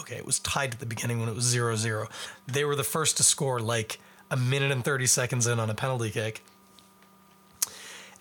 Okay, 0.00 0.16
it 0.16 0.26
was 0.26 0.38
tied 0.40 0.74
at 0.74 0.80
the 0.80 0.86
beginning 0.86 1.20
when 1.20 1.28
it 1.28 1.34
was 1.34 1.44
0 1.44 1.76
0. 1.76 2.08
They 2.46 2.64
were 2.64 2.76
the 2.76 2.84
first 2.84 3.16
to 3.18 3.22
score 3.22 3.60
like 3.60 4.00
a 4.30 4.36
minute 4.36 4.70
and 4.70 4.84
30 4.84 5.06
seconds 5.06 5.46
in 5.46 5.60
on 5.60 5.70
a 5.70 5.74
penalty 5.74 6.10
kick. 6.10 6.42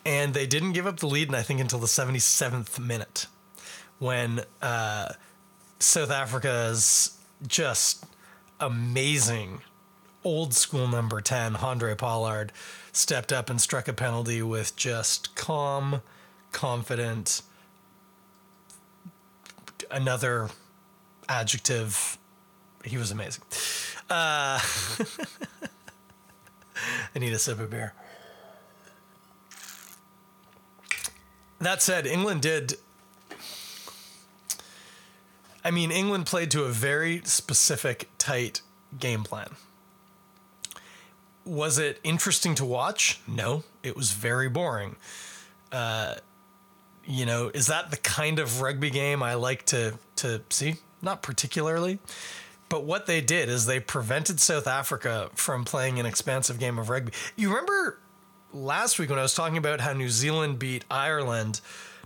And 0.05 0.33
they 0.33 0.47
didn't 0.47 0.73
give 0.73 0.87
up 0.87 0.99
the 0.99 1.07
lead, 1.07 1.27
and 1.27 1.35
I 1.35 1.43
think 1.43 1.59
until 1.59 1.79
the 1.79 1.87
77th 1.87 2.79
minute 2.79 3.27
when 3.99 4.41
uh, 4.63 5.13
South 5.79 6.09
Africa's 6.09 7.19
just 7.45 8.03
amazing 8.59 9.61
old 10.23 10.53
school 10.53 10.87
number 10.87 11.21
10, 11.21 11.55
Handré 11.55 11.97
Pollard, 11.97 12.51
stepped 12.91 13.31
up 13.31 13.49
and 13.49 13.59
struck 13.59 13.87
a 13.87 13.93
penalty 13.93 14.41
with 14.41 14.75
just 14.75 15.35
calm, 15.35 16.01
confident, 16.51 17.41
another 19.89 20.49
adjective. 21.27 22.17
He 22.83 22.97
was 22.97 23.11
amazing. 23.11 23.43
Uh, 24.09 24.59
I 27.15 27.19
need 27.19 27.33
a 27.33 27.39
sip 27.39 27.59
of 27.59 27.69
beer. 27.69 27.93
That 31.59 31.81
said, 31.81 32.07
England 32.07 32.41
did. 32.41 32.73
I 35.63 35.69
mean, 35.69 35.91
England 35.91 36.25
played 36.25 36.49
to 36.51 36.63
a 36.63 36.69
very 36.69 37.21
specific, 37.23 38.09
tight 38.17 38.61
game 38.97 39.23
plan. 39.23 39.49
Was 41.45 41.77
it 41.79 41.99
interesting 42.03 42.55
to 42.55 42.65
watch? 42.65 43.19
No, 43.27 43.63
it 43.83 43.95
was 43.95 44.11
very 44.11 44.49
boring. 44.49 44.95
Uh, 45.71 46.15
you 47.05 47.25
know, 47.25 47.49
is 47.53 47.67
that 47.67 47.91
the 47.91 47.97
kind 47.97 48.39
of 48.39 48.61
rugby 48.61 48.89
game 48.89 49.23
I 49.23 49.33
like 49.35 49.65
to 49.67 49.95
to 50.17 50.41
see? 50.49 50.75
Not 51.01 51.23
particularly. 51.23 51.99
But 52.69 52.85
what 52.85 53.05
they 53.05 53.19
did 53.19 53.49
is 53.49 53.65
they 53.65 53.79
prevented 53.79 54.39
South 54.39 54.65
Africa 54.65 55.29
from 55.33 55.65
playing 55.65 55.99
an 55.99 56.05
expansive 56.05 56.57
game 56.57 56.79
of 56.79 56.89
rugby. 56.89 57.11
You 57.35 57.49
remember 57.49 57.99
last 58.53 58.97
week 58.97 59.09
when 59.09 59.19
I 59.19 59.23
was 59.23 59.33
talking 59.33 59.57
about 59.57 59.81
how 59.81 59.93
New 59.93 60.09
Zealand 60.09 60.59
beat 60.59 60.85
Ireland 60.89 61.59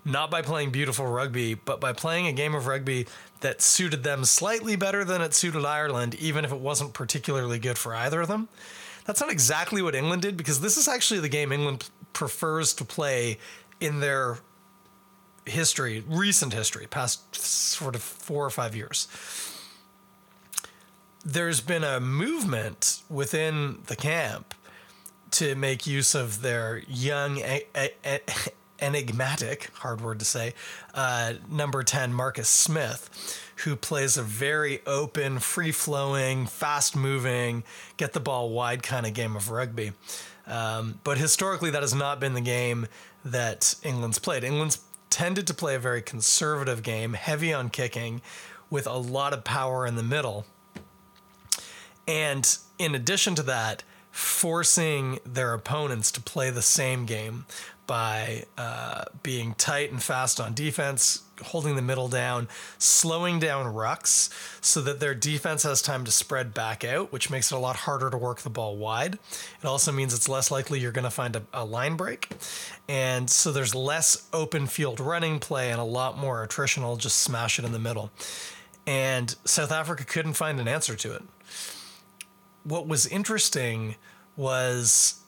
not 0.06 0.30
by 0.30 0.43
playing 0.43 0.69
beautiful 0.69 1.08
rugby, 1.08 1.56
but 1.56 1.82
by 1.82 1.91
playing 1.91 2.28
a 2.28 2.32
game 2.32 2.54
of 2.54 2.67
rugby 2.67 3.08
that 3.41 3.62
suited 3.62 4.04
them 4.04 4.24
slightly 4.24 4.76
better 4.76 5.04
than 5.04 5.21
it 5.21 5.34
suited 5.34 5.65
Ireland, 5.65 6.13
even 6.15 6.45
if 6.45 6.52
it 6.52 6.60
wasn't 6.60 6.93
particularly 6.93 7.58
good 7.58 7.78
for 7.78 7.95
either 7.95 8.21
of 8.21 8.28
them. 8.28 8.48
That's 9.06 9.22
not 9.22 9.32
exactly 9.32 9.82
what 9.82 9.96
England 9.96 10.22
did 10.22 10.36
because 10.36 10.62
this 10.62 10.78
is 10.78 10.88
actually 10.88 11.20
the 11.20 11.30
game 11.30 11.52
England 11.52 11.89
prefers 12.13 12.74
to 12.76 12.86
play 12.86 13.38
in 13.80 14.00
their 14.00 14.39
history, 15.46 16.04
recent 16.08 16.54
history, 16.54 16.88
past 16.88 17.36
sort 17.36 17.96
of 17.96 18.02
four 18.02 18.46
or 18.46 18.50
five 18.50 18.76
years. 18.76 19.08
There's 21.24 21.62
been 21.62 21.84
a 21.84 22.00
movement 22.00 23.02
within 23.10 23.80
the 23.88 23.96
camp 23.96 24.54
to 25.32 25.56
make 25.56 25.86
use 25.86 26.15
of 26.15 26.41
their 26.41 26.82
young, 26.88 27.41
enigmatic, 28.80 29.70
hard 29.76 30.02
word 30.02 30.20
to 30.20 30.26
say, 30.26 30.54
uh, 30.94 31.34
number 31.50 31.84
10, 31.84 32.13
Marcus 32.13 32.48
Smith 32.48 33.44
who 33.63 33.76
plays 33.76 34.18
a 34.18 34.24
very 34.24 34.82
open, 34.86 35.39
free 35.39 35.72
flowing, 35.72 36.46
fast 36.46 36.96
moving, 36.96 37.63
get 37.98 38.13
the 38.13 38.20
ball 38.20 38.50
wide 38.50 38.84
kind 38.84 39.06
of 39.06 39.13
game 39.13 39.36
of 39.36 39.50
rugby. 39.50 39.94
Um, 40.48 41.00
but 41.04 41.18
historically, 41.18 41.72
that 41.72 41.82
has 41.82 41.94
not 41.94 42.20
been 42.20 42.34
the 42.34 42.41
game 42.41 42.88
that 43.24 43.76
England's 43.84 44.20
played. 44.20 44.44
England's 44.44 44.80
tended 45.10 45.48
to 45.48 45.54
play 45.54 45.76
a 45.76 45.80
very 45.80 46.02
conservative 46.02 46.84
game, 46.84 47.13
heavy 47.13 47.54
on 47.54 47.70
kicking, 47.70 48.22
with 48.70 48.86
a 48.86 48.98
lot 48.98 49.34
of 49.34 49.44
power 49.44 49.86
in 49.88 49.96
the 49.96 50.04
middle. 50.04 50.46
And 52.08 52.58
in 52.78 52.94
addition 52.94 53.36
to 53.36 53.44
that, 53.44 53.84
forcing 54.12 55.20
their 55.26 55.54
opponents 55.54 56.12
to 56.12 56.22
play 56.22 56.50
the 56.50 56.62
same 56.62 57.06
game 57.06 57.46
by 57.88 58.45
uh, 58.58 59.06
being 59.24 59.54
tight 59.56 59.91
and 59.91 60.02
fast 60.02 60.39
on 60.39 60.54
defense, 60.54 61.24
holding 61.43 61.76
the 61.76 61.82
middle 61.82 62.08
down, 62.08 62.48
slowing 62.78 63.39
down 63.39 63.74
rucks 63.74 64.30
so 64.63 64.82
that 64.82 65.00
their 65.00 65.13
defense 65.13 65.63
has 65.63 65.82
time 65.82 66.06
to 66.06 66.12
spread 66.12 66.54
back 66.54 66.84
out, 66.84 67.12
which 67.12 67.30
makes 67.30 67.52
it 67.52 67.56
a 67.56 67.60
lot 67.60 67.76
harder 67.76 68.10
to 68.10 68.17
work 68.17 68.41
the 68.41 68.50
ball 68.50 68.78
wide. 68.78 69.15
It 69.15 69.65
also 69.65 69.91
means 69.91 70.13
it's 70.13 70.30
less 70.30 70.52
likely 70.52 70.80
you're 70.80 70.91
going 70.91 71.04
to 71.04 71.12
find 71.12 71.36
a, 71.36 71.43
a 71.54 71.65
line 71.65 71.95
break. 71.95 72.30
And 72.88 73.30
so 73.30 73.52
there's 73.52 73.76
less 73.76 74.28
open 74.34 74.67
field 74.67 75.00
running 75.00 75.39
play 75.39 75.71
and 75.71 75.80
a 75.80 75.86
lot 75.86 76.17
more 76.17 76.45
attritional, 76.45 76.98
just 76.98 77.17
smash 77.17 77.60
it 77.60 77.65
in 77.65 77.71
the 77.71 77.80
middle. 77.80 78.12
And 78.88 79.36
South 79.45 79.71
Africa 79.71 80.06
couldn't 80.06 80.34
find 80.34 80.60
an 80.60 80.67
answer 80.67 80.95
to 80.95 81.13
it. 81.15 81.24
What 82.63 82.88
was 82.88 83.06
interesting 83.08 83.95
was 84.36 85.21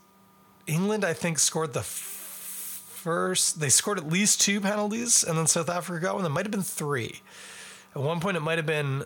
England, 0.66 1.06
I 1.06 1.14
think, 1.14 1.40
scored 1.40 1.74
the 1.74 1.82
first. 3.08 3.62
They 3.62 3.70
scored 3.70 3.98
at 3.98 4.10
least 4.10 4.42
two 4.42 4.60
penalties, 4.60 5.24
and 5.24 5.38
then 5.38 5.48
South 5.48 5.70
Africa 5.70 6.02
got 6.02 6.16
one. 6.16 6.24
There 6.26 6.30
might 6.30 6.44
have 6.44 6.52
been 6.52 6.62
three. 6.62 7.22
At 7.96 8.02
one 8.02 8.20
point, 8.20 8.36
it 8.36 8.42
might 8.42 8.58
have 8.58 8.66
been. 8.66 9.06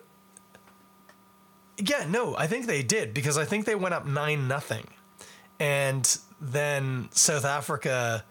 Yeah, 1.77 2.07
no, 2.09 2.35
I 2.35 2.47
think 2.47 2.65
they 2.65 2.81
did 2.81 3.13
because 3.13 3.37
I 3.37 3.45
think 3.45 3.65
they 3.65 3.75
went 3.75 3.93
up 3.93 4.07
nine 4.07 4.47
nothing, 4.47 4.87
and 5.59 6.17
then 6.41 7.09
South 7.11 7.45
Africa 7.45 8.25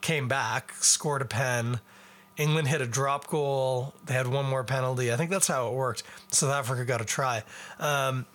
came 0.00 0.26
back, 0.26 0.72
scored 0.80 1.22
a 1.22 1.26
pen. 1.26 1.78
England 2.36 2.66
hit 2.66 2.80
a 2.80 2.86
drop 2.86 3.28
goal. 3.28 3.94
They 4.06 4.14
had 4.14 4.26
one 4.26 4.46
more 4.46 4.64
penalty. 4.64 5.12
I 5.12 5.16
think 5.16 5.30
that's 5.30 5.46
how 5.46 5.68
it 5.68 5.74
worked. 5.74 6.02
South 6.32 6.50
Africa 6.50 6.84
got 6.84 7.00
a 7.00 7.04
try. 7.04 7.44
Um, 7.78 8.26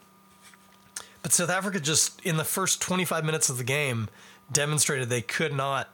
but 1.23 1.33
South 1.33 1.49
Africa 1.49 1.81
just, 1.81 2.21
in 2.21 2.37
the 2.37 2.45
first 2.45 2.79
25 2.81 3.25
minutes 3.25 3.49
of 3.49 3.57
the 3.57 3.65
game, 3.65 4.07
demonstrated 4.49 5.09
they 5.09 5.21
could 5.21 5.51
not 5.51 5.89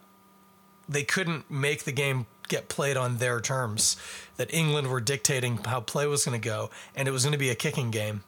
they 0.88 1.04
couldn't 1.04 1.50
make 1.50 1.84
the 1.84 1.92
game 1.92 2.26
get 2.48 2.70
played 2.70 2.98
on 2.98 3.18
their 3.18 3.40
terms. 3.40 3.98
That 4.38 4.54
England 4.54 4.88
were 4.88 5.02
dictating 5.02 5.58
how 5.58 5.82
play 5.82 6.08
was 6.08 6.26
going 6.26 6.40
to 6.40 6.44
go, 6.44 6.70
and 6.96 7.08
it 7.08 7.12
was 7.12 7.24
going 7.24 7.34
to 7.34 7.40
be 7.40 7.50
a 7.50 7.56
kicking 7.56 7.92
game. 7.92 8.24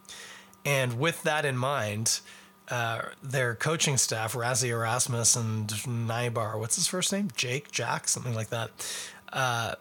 And 0.66 1.00
with 1.00 1.24
that 1.24 1.46
in 1.46 1.58
mind, 1.58 2.22
uh, 2.70 3.02
their 3.22 3.56
coaching 3.56 3.98
staff, 3.98 4.34
Rassie 4.34 4.70
Erasmus 4.70 5.36
and 5.36 5.68
Nienaber, 5.68 6.58
what's 6.60 6.76
his 6.76 6.88
first 6.88 7.12
name? 7.12 7.30
Jake, 7.36 7.72
Jack, 7.72 8.08
something 8.08 8.34
like 8.34 8.50
that, 8.50 8.72
uh, 9.32 9.76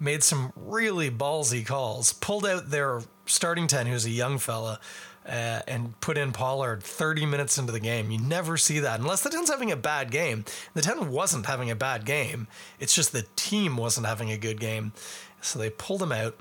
made 0.00 0.24
some 0.24 0.52
really 0.56 1.10
ballsy 1.10 1.64
calls. 1.64 2.12
Pulled 2.14 2.46
out 2.46 2.70
their 2.70 3.02
starting 3.26 3.66
10, 3.66 3.86
who's 3.86 4.04
a 4.04 4.10
young 4.10 4.38
fella, 4.38 4.80
uh, 5.26 5.60
and 5.66 5.98
put 6.00 6.18
in 6.18 6.32
Pollard 6.32 6.82
30 6.82 7.26
minutes 7.26 7.58
into 7.58 7.72
the 7.72 7.80
game. 7.80 8.10
You 8.10 8.18
never 8.18 8.56
see 8.56 8.80
that 8.80 9.00
unless 9.00 9.22
the 9.22 9.30
10's 9.30 9.50
having 9.50 9.72
a 9.72 9.76
bad 9.76 10.10
game. 10.10 10.44
The 10.74 10.82
10 10.82 11.10
wasn't 11.10 11.46
having 11.46 11.70
a 11.70 11.76
bad 11.76 12.04
game. 12.04 12.46
It's 12.78 12.94
just 12.94 13.12
the 13.12 13.26
team 13.36 13.76
wasn't 13.76 14.06
having 14.06 14.30
a 14.30 14.36
good 14.36 14.60
game. 14.60 14.92
So 15.40 15.58
they 15.58 15.70
pulled 15.70 16.02
him 16.02 16.12
out, 16.12 16.36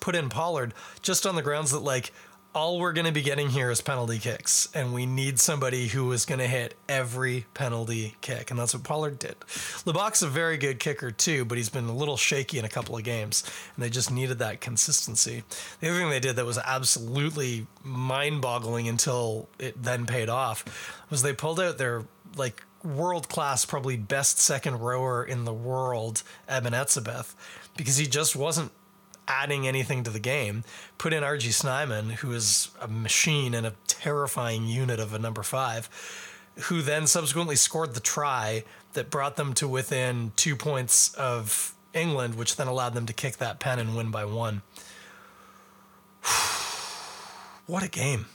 put 0.00 0.14
in 0.14 0.28
Pollard 0.28 0.74
just 1.02 1.26
on 1.26 1.34
the 1.34 1.42
grounds 1.42 1.70
that, 1.72 1.80
like, 1.80 2.12
all 2.52 2.80
we're 2.80 2.92
going 2.92 3.06
to 3.06 3.12
be 3.12 3.22
getting 3.22 3.48
here 3.48 3.70
is 3.70 3.80
penalty 3.80 4.18
kicks, 4.18 4.68
and 4.74 4.92
we 4.92 5.06
need 5.06 5.38
somebody 5.38 5.86
who 5.86 6.10
is 6.10 6.24
going 6.24 6.40
to 6.40 6.48
hit 6.48 6.74
every 6.88 7.46
penalty 7.54 8.16
kick, 8.20 8.50
and 8.50 8.58
that's 8.58 8.74
what 8.74 8.82
Pollard 8.82 9.18
did. 9.20 9.38
Libbok's 9.86 10.22
a 10.22 10.28
very 10.28 10.56
good 10.56 10.80
kicker 10.80 11.12
too, 11.12 11.44
but 11.44 11.58
he's 11.58 11.68
been 11.68 11.84
a 11.84 11.94
little 11.94 12.16
shaky 12.16 12.58
in 12.58 12.64
a 12.64 12.68
couple 12.68 12.96
of 12.96 13.04
games, 13.04 13.44
and 13.76 13.84
they 13.84 13.88
just 13.88 14.10
needed 14.10 14.40
that 14.40 14.60
consistency. 14.60 15.44
The 15.80 15.90
other 15.90 15.98
thing 15.98 16.10
they 16.10 16.18
did 16.18 16.36
that 16.36 16.46
was 16.46 16.58
absolutely 16.58 17.68
mind-boggling 17.84 18.88
until 18.88 19.48
it 19.58 19.80
then 19.80 20.06
paid 20.06 20.28
off 20.28 21.02
was 21.08 21.22
they 21.22 21.32
pulled 21.32 21.60
out 21.60 21.78
their 21.78 22.04
like 22.36 22.64
world 22.82 23.28
class, 23.28 23.64
probably 23.64 23.96
best 23.96 24.38
second 24.38 24.80
rower 24.80 25.22
in 25.24 25.44
the 25.44 25.52
world, 25.52 26.22
Eben 26.48 26.72
Etzebeth, 26.72 27.34
because 27.76 27.96
he 27.96 28.06
just 28.06 28.34
wasn't 28.34 28.72
adding 29.30 29.66
anything 29.68 30.02
to 30.02 30.10
the 30.10 30.18
game. 30.18 30.64
Put 30.98 31.12
in 31.12 31.22
RG 31.22 31.52
Snyman, 31.52 32.10
who 32.10 32.32
is 32.32 32.70
a 32.80 32.88
machine 32.88 33.54
and 33.54 33.64
a 33.64 33.74
terrifying 33.86 34.66
unit 34.66 34.98
of 34.98 35.14
a 35.14 35.18
number 35.18 35.44
five, 35.44 35.88
who 36.64 36.82
then 36.82 37.06
subsequently 37.06 37.54
scored 37.56 37.94
the 37.94 38.00
try 38.00 38.64
that 38.94 39.08
brought 39.08 39.36
them 39.36 39.54
to 39.54 39.68
within 39.68 40.32
two 40.34 40.56
points 40.56 41.14
of 41.14 41.74
England, 41.94 42.34
which 42.34 42.56
then 42.56 42.66
allowed 42.66 42.94
them 42.94 43.06
to 43.06 43.12
kick 43.12 43.36
that 43.36 43.60
pen 43.60 43.78
and 43.78 43.96
win 43.96 44.10
by 44.10 44.24
one. 44.24 44.62
what 47.66 47.84
a 47.84 47.88
game. 47.88 48.26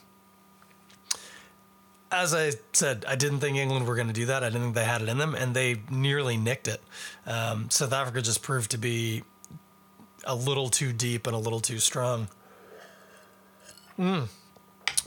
As 2.09 2.33
I 2.33 2.53
said, 2.71 3.03
I 3.05 3.17
didn't 3.17 3.41
think 3.41 3.57
England 3.57 3.85
were 3.85 3.95
going 3.95 4.07
to 4.07 4.13
do 4.13 4.27
that. 4.27 4.43
I 4.43 4.47
didn't 4.47 4.61
think 4.61 4.75
they 4.75 4.85
had 4.85 5.01
it 5.01 5.09
in 5.09 5.17
them, 5.17 5.35
and 5.35 5.53
they 5.53 5.81
nearly 5.89 6.37
nicked 6.37 6.69
it. 6.69 6.81
Um, 7.25 7.69
South 7.69 7.91
Africa 7.91 8.21
just 8.21 8.41
proved 8.41 8.71
to 8.71 8.77
be 8.77 9.23
a 10.25 10.35
little 10.35 10.69
too 10.69 10.93
deep 10.93 11.27
and 11.27 11.35
a 11.35 11.39
little 11.39 11.59
too 11.59 11.79
strong. 11.79 12.27
Mm. 13.97 14.27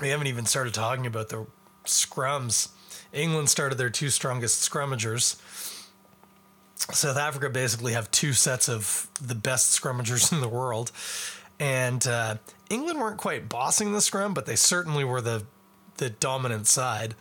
We 0.00 0.08
haven't 0.08 0.28
even 0.28 0.46
started 0.46 0.74
talking 0.74 1.06
about 1.06 1.28
the 1.28 1.46
scrums. 1.84 2.68
England 3.12 3.48
started 3.48 3.76
their 3.76 3.90
two 3.90 4.10
strongest 4.10 4.68
scrummagers. 4.68 5.40
South 6.76 7.16
Africa 7.16 7.50
basically 7.50 7.92
have 7.92 8.10
two 8.10 8.32
sets 8.32 8.68
of 8.68 9.08
the 9.20 9.34
best 9.34 9.78
scrummagers 9.80 10.32
in 10.32 10.40
the 10.40 10.48
world. 10.48 10.92
And 11.60 12.06
uh, 12.06 12.36
England 12.70 13.00
weren't 13.00 13.18
quite 13.18 13.48
bossing 13.48 13.92
the 13.92 14.00
scrum, 14.00 14.32
but 14.32 14.46
they 14.46 14.56
certainly 14.56 15.04
were 15.04 15.20
the 15.20 15.44
the 15.96 16.10
dominant 16.10 16.68
side 16.68 17.16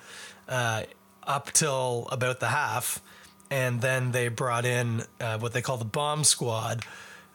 uh, 0.47 0.83
up 1.23 1.51
till 1.51 2.07
about 2.11 2.39
the 2.39 2.47
half. 2.47 3.01
And 3.49 3.81
then 3.81 4.11
they 4.11 4.27
brought 4.27 4.65
in 4.65 5.03
uh, 5.19 5.39
what 5.39 5.53
they 5.53 5.61
call 5.61 5.77
the 5.77 5.85
bomb 5.85 6.23
squad, 6.23 6.83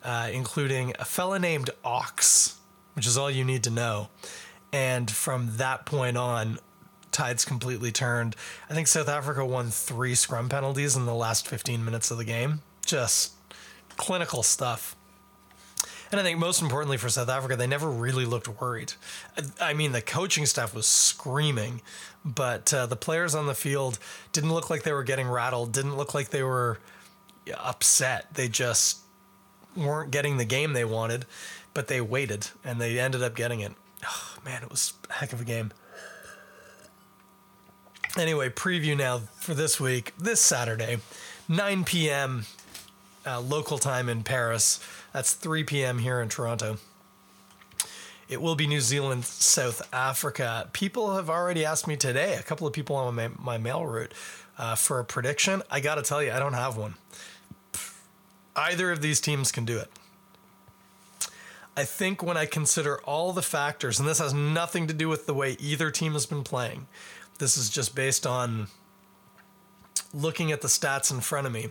uh, 0.05 0.29
including 0.33 0.93
a 0.99 1.05
fella 1.05 1.39
named 1.39 1.71
Ox, 1.85 2.59
which 2.95 3.07
is 3.07 3.17
all 3.17 3.31
you 3.31 3.45
need 3.45 3.65
to 3.65 3.71
know. 3.71 4.09
And 4.73 5.11
from 5.11 5.57
that 5.57 5.85
point 5.85 6.17
on, 6.17 6.59
tides 7.13 7.45
completely 7.45 7.93
turned. 7.93 8.35
I 8.71 8.75
think 8.75 8.89
South 8.89 9.09
Africa 9.09 9.45
won 9.45 9.71
three 9.71 10.15
scrum 10.15 10.49
penalties 10.49 10.97
in 10.97 11.05
the 11.05 11.15
last 11.15 11.47
15 11.47 11.85
minutes 11.85 12.11
of 12.11 12.19
the 12.19 12.25
game. 12.25 12.63
Just 12.85 13.33
clinical 13.97 14.43
stuff. 14.43 14.97
And 16.11 16.21
I 16.21 16.25
think 16.25 16.39
most 16.39 16.61
importantly 16.61 16.99
for 16.99 17.09
South 17.09 17.31
Africa, 17.31 17.57
they 17.57 17.67
never 17.67 17.89
really 17.89 18.27
looked 18.27 18.61
worried. 18.61 18.93
I 19.61 19.73
mean, 19.73 19.93
the 19.93 20.03
coaching 20.03 20.45
staff 20.45 20.75
was 20.75 20.87
screaming, 20.87 21.81
but 22.23 22.73
uh, 22.75 22.85
the 22.85 22.97
players 22.97 23.35
on 23.35 23.47
the 23.47 23.55
field 23.55 23.99
didn't 24.33 24.53
look 24.53 24.69
like 24.69 24.83
they 24.83 24.93
were 24.93 25.05
getting 25.05 25.27
rattled, 25.27 25.73
didn't 25.73 25.97
look 25.97 26.13
like 26.13 26.29
they 26.29 26.43
were 26.43 26.79
upset. 27.57 28.35
They 28.35 28.49
just 28.49 29.02
weren't 29.77 30.11
getting 30.11 30.37
the 30.37 30.45
game 30.45 30.73
they 30.73 30.85
wanted, 30.85 31.27
but 31.75 31.89
they 31.89 32.01
waited 32.01 32.49
and 32.65 32.81
they 32.81 32.99
ended 32.99 33.23
up 33.23 33.35
getting 33.35 33.61
it. 33.61 33.73
Oh, 34.05 34.37
man, 34.45 34.63
it 34.63 34.71
was 34.71 34.95
a 35.11 35.15
heck 35.15 35.33
of 35.33 35.41
a 35.41 35.45
game. 35.45 35.73
Anyway, 38.19 38.51
preview 38.51 38.97
now 38.97 39.19
for 39.37 39.55
this 39.55 39.81
week, 39.81 40.13
this 40.19 40.41
Saturday, 40.41 40.99
9 41.49 41.85
p.m. 41.85 42.45
Uh, 43.25 43.41
local 43.41 43.79
time 43.79 44.09
in 44.09 44.23
Paris. 44.23 44.81
That's 45.13 45.33
3 45.33 45.65
p.m. 45.65 45.99
here 45.99 46.21
in 46.21 46.29
Toronto. 46.29 46.77
It 48.29 48.41
will 48.41 48.55
be 48.55 48.67
New 48.67 48.81
Zealand, 48.81 49.25
South 49.25 49.83
Africa. 49.95 50.69
People 50.73 51.17
have 51.17 51.31
already 51.31 51.65
asked 51.65 51.87
me 51.87 51.97
today, 51.97 52.35
a 52.35 52.43
couple 52.43 52.67
of 52.67 52.73
people 52.73 52.97
on 52.97 53.15
my, 53.15 53.31
my 53.39 53.59
mail 53.59 53.85
route, 53.87 54.13
uh, 54.59 54.75
for 54.75 54.99
a 54.99 55.05
prediction. 55.05 55.63
I 55.71 55.81
got 55.81 55.97
to 55.97 56.03
tell 56.03 56.23
you, 56.23 56.33
I 56.33 56.39
don't 56.39 56.55
have 56.55 56.77
one. 56.77 56.95
Either 58.55 58.91
of 58.91 59.01
these 59.01 59.21
teams 59.21 59.51
can 59.51 59.65
do 59.65 59.79
it. 59.79 59.91
I 61.77 61.85
think 61.85 62.23
when 62.23 62.37
I 62.37 62.45
consider 62.45 63.01
all 63.03 63.33
the 63.33 63.43
factors, 63.43 63.99
and 63.99 64.07
this 64.07 64.19
has 64.19 64.35
nothing 64.35 64.87
to 64.89 64.93
do 64.93 65.09
with 65.09 65.27
the 65.27 65.35
way 65.35 65.57
either 65.59 65.91
team 65.91 66.13
has 66.13 66.27
been 66.27 66.45
playing, 66.45 66.87
this 67.39 67.57
is 67.57 67.71
just 67.71 67.95
based 67.95 68.27
on 68.27 68.67
looking 70.13 70.53
at 70.53 70.61
the 70.61 70.69
stats 70.69 71.11
in 71.11 71.21
front 71.21 71.47
of 71.47 71.53
me. 71.53 71.71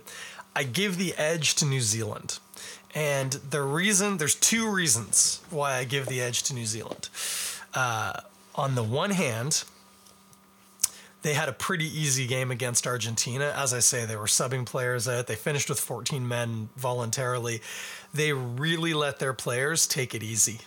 I 0.56 0.64
give 0.64 0.98
the 0.98 1.14
edge 1.16 1.54
to 1.56 1.64
New 1.64 1.80
Zealand. 1.80 2.40
And 2.94 3.32
the 3.32 3.62
reason, 3.62 4.18
there's 4.18 4.34
two 4.34 4.68
reasons 4.68 5.40
why 5.50 5.76
I 5.76 5.84
give 5.84 6.06
the 6.06 6.20
edge 6.20 6.42
to 6.44 6.54
New 6.54 6.66
Zealand. 6.66 7.08
Uh, 7.72 8.12
on 8.54 8.74
the 8.74 8.82
one 8.82 9.10
hand, 9.10 9.64
they 11.22 11.34
had 11.34 11.48
a 11.48 11.52
pretty 11.52 11.86
easy 11.86 12.26
game 12.26 12.50
against 12.50 12.86
Argentina. 12.86 13.54
As 13.56 13.72
I 13.72 13.78
say, 13.78 14.04
they 14.04 14.16
were 14.16 14.26
subbing 14.26 14.66
players 14.66 15.08
out. 15.08 15.28
They 15.28 15.36
finished 15.36 15.68
with 15.68 15.80
14 15.80 16.26
men 16.26 16.68
voluntarily. 16.76 17.62
They 18.12 18.32
really 18.32 18.92
let 18.92 19.18
their 19.20 19.32
players 19.32 19.86
take 19.86 20.14
it 20.14 20.22
easy. 20.22 20.58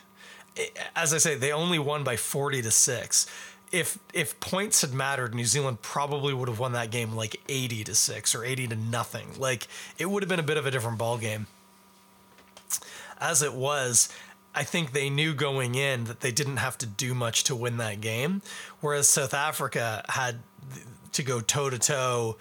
As 0.95 1.13
I 1.13 1.17
say, 1.17 1.35
they 1.35 1.51
only 1.51 1.77
won 1.77 2.03
by 2.03 2.15
40 2.15 2.61
to 2.61 2.71
6. 2.71 3.27
If 3.71 3.99
if 4.13 4.39
points 4.39 4.81
had 4.81 4.93
mattered, 4.93 5.35
New 5.35 5.45
Zealand 5.45 5.81
probably 5.81 6.33
would 6.33 6.47
have 6.47 6.59
won 6.59 6.71
that 6.73 6.91
game 6.91 7.13
like 7.13 7.41
80 7.49 7.83
to 7.85 7.95
6 7.95 8.35
or 8.35 8.45
80 8.45 8.67
to 8.69 8.75
nothing. 8.75 9.27
Like 9.37 9.67
it 9.97 10.09
would 10.09 10.23
have 10.23 10.29
been 10.29 10.39
a 10.39 10.43
bit 10.43 10.57
of 10.57 10.65
a 10.65 10.71
different 10.71 10.97
ball 10.97 11.17
game. 11.17 11.47
As 13.19 13.41
it 13.41 13.53
was, 13.53 14.09
I 14.55 14.63
think 14.63 14.93
they 14.93 15.09
knew 15.09 15.33
going 15.33 15.75
in 15.75 16.05
that 16.05 16.21
they 16.21 16.31
didn't 16.31 16.57
have 16.57 16.77
to 16.79 16.85
do 16.85 17.13
much 17.13 17.43
to 17.45 17.55
win 17.55 17.77
that 17.77 17.99
game, 17.99 18.41
whereas 18.79 19.07
South 19.07 19.33
Africa 19.33 20.03
had 20.09 20.39
to 21.11 21.23
go 21.23 21.41
toe 21.41 21.69
to 21.69 21.77
toe 21.77 22.37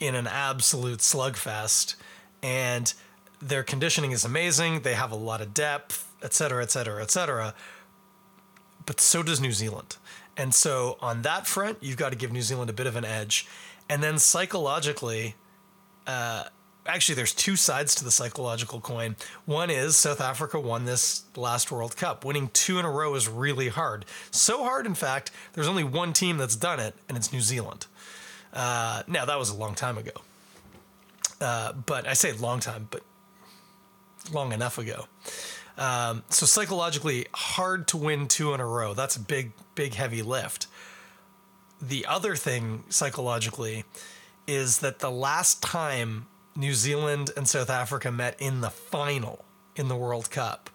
in 0.00 0.14
an 0.14 0.26
absolute 0.26 1.00
slugfest. 1.00 1.96
And 2.42 2.92
their 3.40 3.62
conditioning 3.62 4.12
is 4.12 4.24
amazing. 4.24 4.80
They 4.80 4.94
have 4.94 5.12
a 5.12 5.16
lot 5.16 5.40
of 5.40 5.52
depth, 5.52 6.10
et 6.22 6.32
cetera, 6.32 6.62
et 6.62 6.70
cetera, 6.70 7.02
et 7.02 7.10
cetera. 7.10 7.54
But 8.86 9.00
so 9.00 9.22
does 9.22 9.40
New 9.40 9.52
Zealand. 9.52 9.96
And 10.36 10.54
so 10.54 10.98
on 11.00 11.22
that 11.22 11.46
front, 11.46 11.78
you've 11.80 11.96
got 11.96 12.10
to 12.10 12.16
give 12.16 12.32
New 12.32 12.42
Zealand 12.42 12.70
a 12.70 12.74
bit 12.74 12.86
of 12.86 12.96
an 12.96 13.04
edge. 13.04 13.46
And 13.88 14.02
then 14.02 14.18
psychologically, 14.18 15.36
uh, 16.06 16.44
actually, 16.86 17.14
there's 17.14 17.34
two 17.34 17.56
sides 17.56 17.94
to 17.96 18.04
the 18.04 18.10
psychological 18.10 18.80
coin. 18.80 19.16
One 19.46 19.70
is 19.70 19.96
South 19.96 20.20
Africa 20.20 20.60
won 20.60 20.84
this 20.84 21.24
last 21.36 21.70
World 21.72 21.96
Cup. 21.96 22.24
Winning 22.24 22.50
two 22.52 22.78
in 22.78 22.84
a 22.84 22.90
row 22.90 23.14
is 23.14 23.28
really 23.28 23.68
hard. 23.68 24.04
So 24.30 24.64
hard, 24.64 24.86
in 24.86 24.94
fact, 24.94 25.30
there's 25.54 25.68
only 25.68 25.84
one 25.84 26.12
team 26.12 26.36
that's 26.36 26.56
done 26.56 26.80
it, 26.80 26.94
and 27.08 27.16
it's 27.16 27.32
New 27.32 27.40
Zealand. 27.40 27.86
Uh, 28.52 29.02
now, 29.06 29.24
that 29.24 29.38
was 29.38 29.50
a 29.50 29.56
long 29.56 29.74
time 29.74 29.98
ago. 29.98 30.12
Uh, 31.40 31.72
but 31.72 32.06
I 32.06 32.14
say 32.14 32.32
long 32.32 32.60
time, 32.60 32.88
but 32.90 33.02
long 34.32 34.52
enough 34.52 34.78
ago. 34.78 35.06
Um, 35.76 36.22
so 36.28 36.46
psychologically, 36.46 37.26
hard 37.34 37.88
to 37.88 37.96
win 37.96 38.28
two 38.28 38.54
in 38.54 38.60
a 38.60 38.66
row. 38.66 38.94
That's 38.94 39.16
a 39.16 39.20
big, 39.20 39.52
big, 39.74 39.94
heavy 39.94 40.22
lift. 40.22 40.68
The 41.82 42.06
other 42.06 42.36
thing 42.36 42.84
psychologically 42.88 43.84
is 44.46 44.78
that 44.78 45.00
the 45.00 45.10
last 45.10 45.62
time 45.62 46.26
New 46.56 46.74
Zealand 46.74 47.30
and 47.36 47.48
South 47.48 47.70
Africa 47.70 48.10
met 48.12 48.40
in 48.40 48.60
the 48.60 48.70
final 48.70 49.44
in 49.76 49.88
the 49.88 49.96
World 49.96 50.30
Cup 50.30 50.70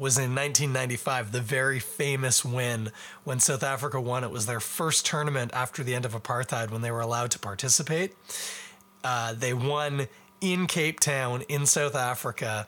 was 0.00 0.16
in 0.16 0.34
1995, 0.34 1.30
the 1.30 1.42
very 1.42 1.78
famous 1.78 2.42
win 2.42 2.90
when 3.24 3.38
South 3.38 3.62
Africa 3.62 4.00
won. 4.00 4.24
It 4.24 4.30
was 4.30 4.46
their 4.46 4.58
first 4.58 5.04
tournament 5.04 5.50
after 5.52 5.84
the 5.84 5.94
end 5.94 6.06
of 6.06 6.14
apartheid 6.14 6.70
when 6.70 6.80
they 6.80 6.90
were 6.90 7.02
allowed 7.02 7.30
to 7.32 7.38
participate. 7.38 8.14
Uh, 9.04 9.34
they 9.34 9.52
won 9.52 10.08
in 10.40 10.66
Cape 10.66 11.00
Town 11.00 11.42
in 11.50 11.66
South 11.66 11.94
Africa. 11.94 12.66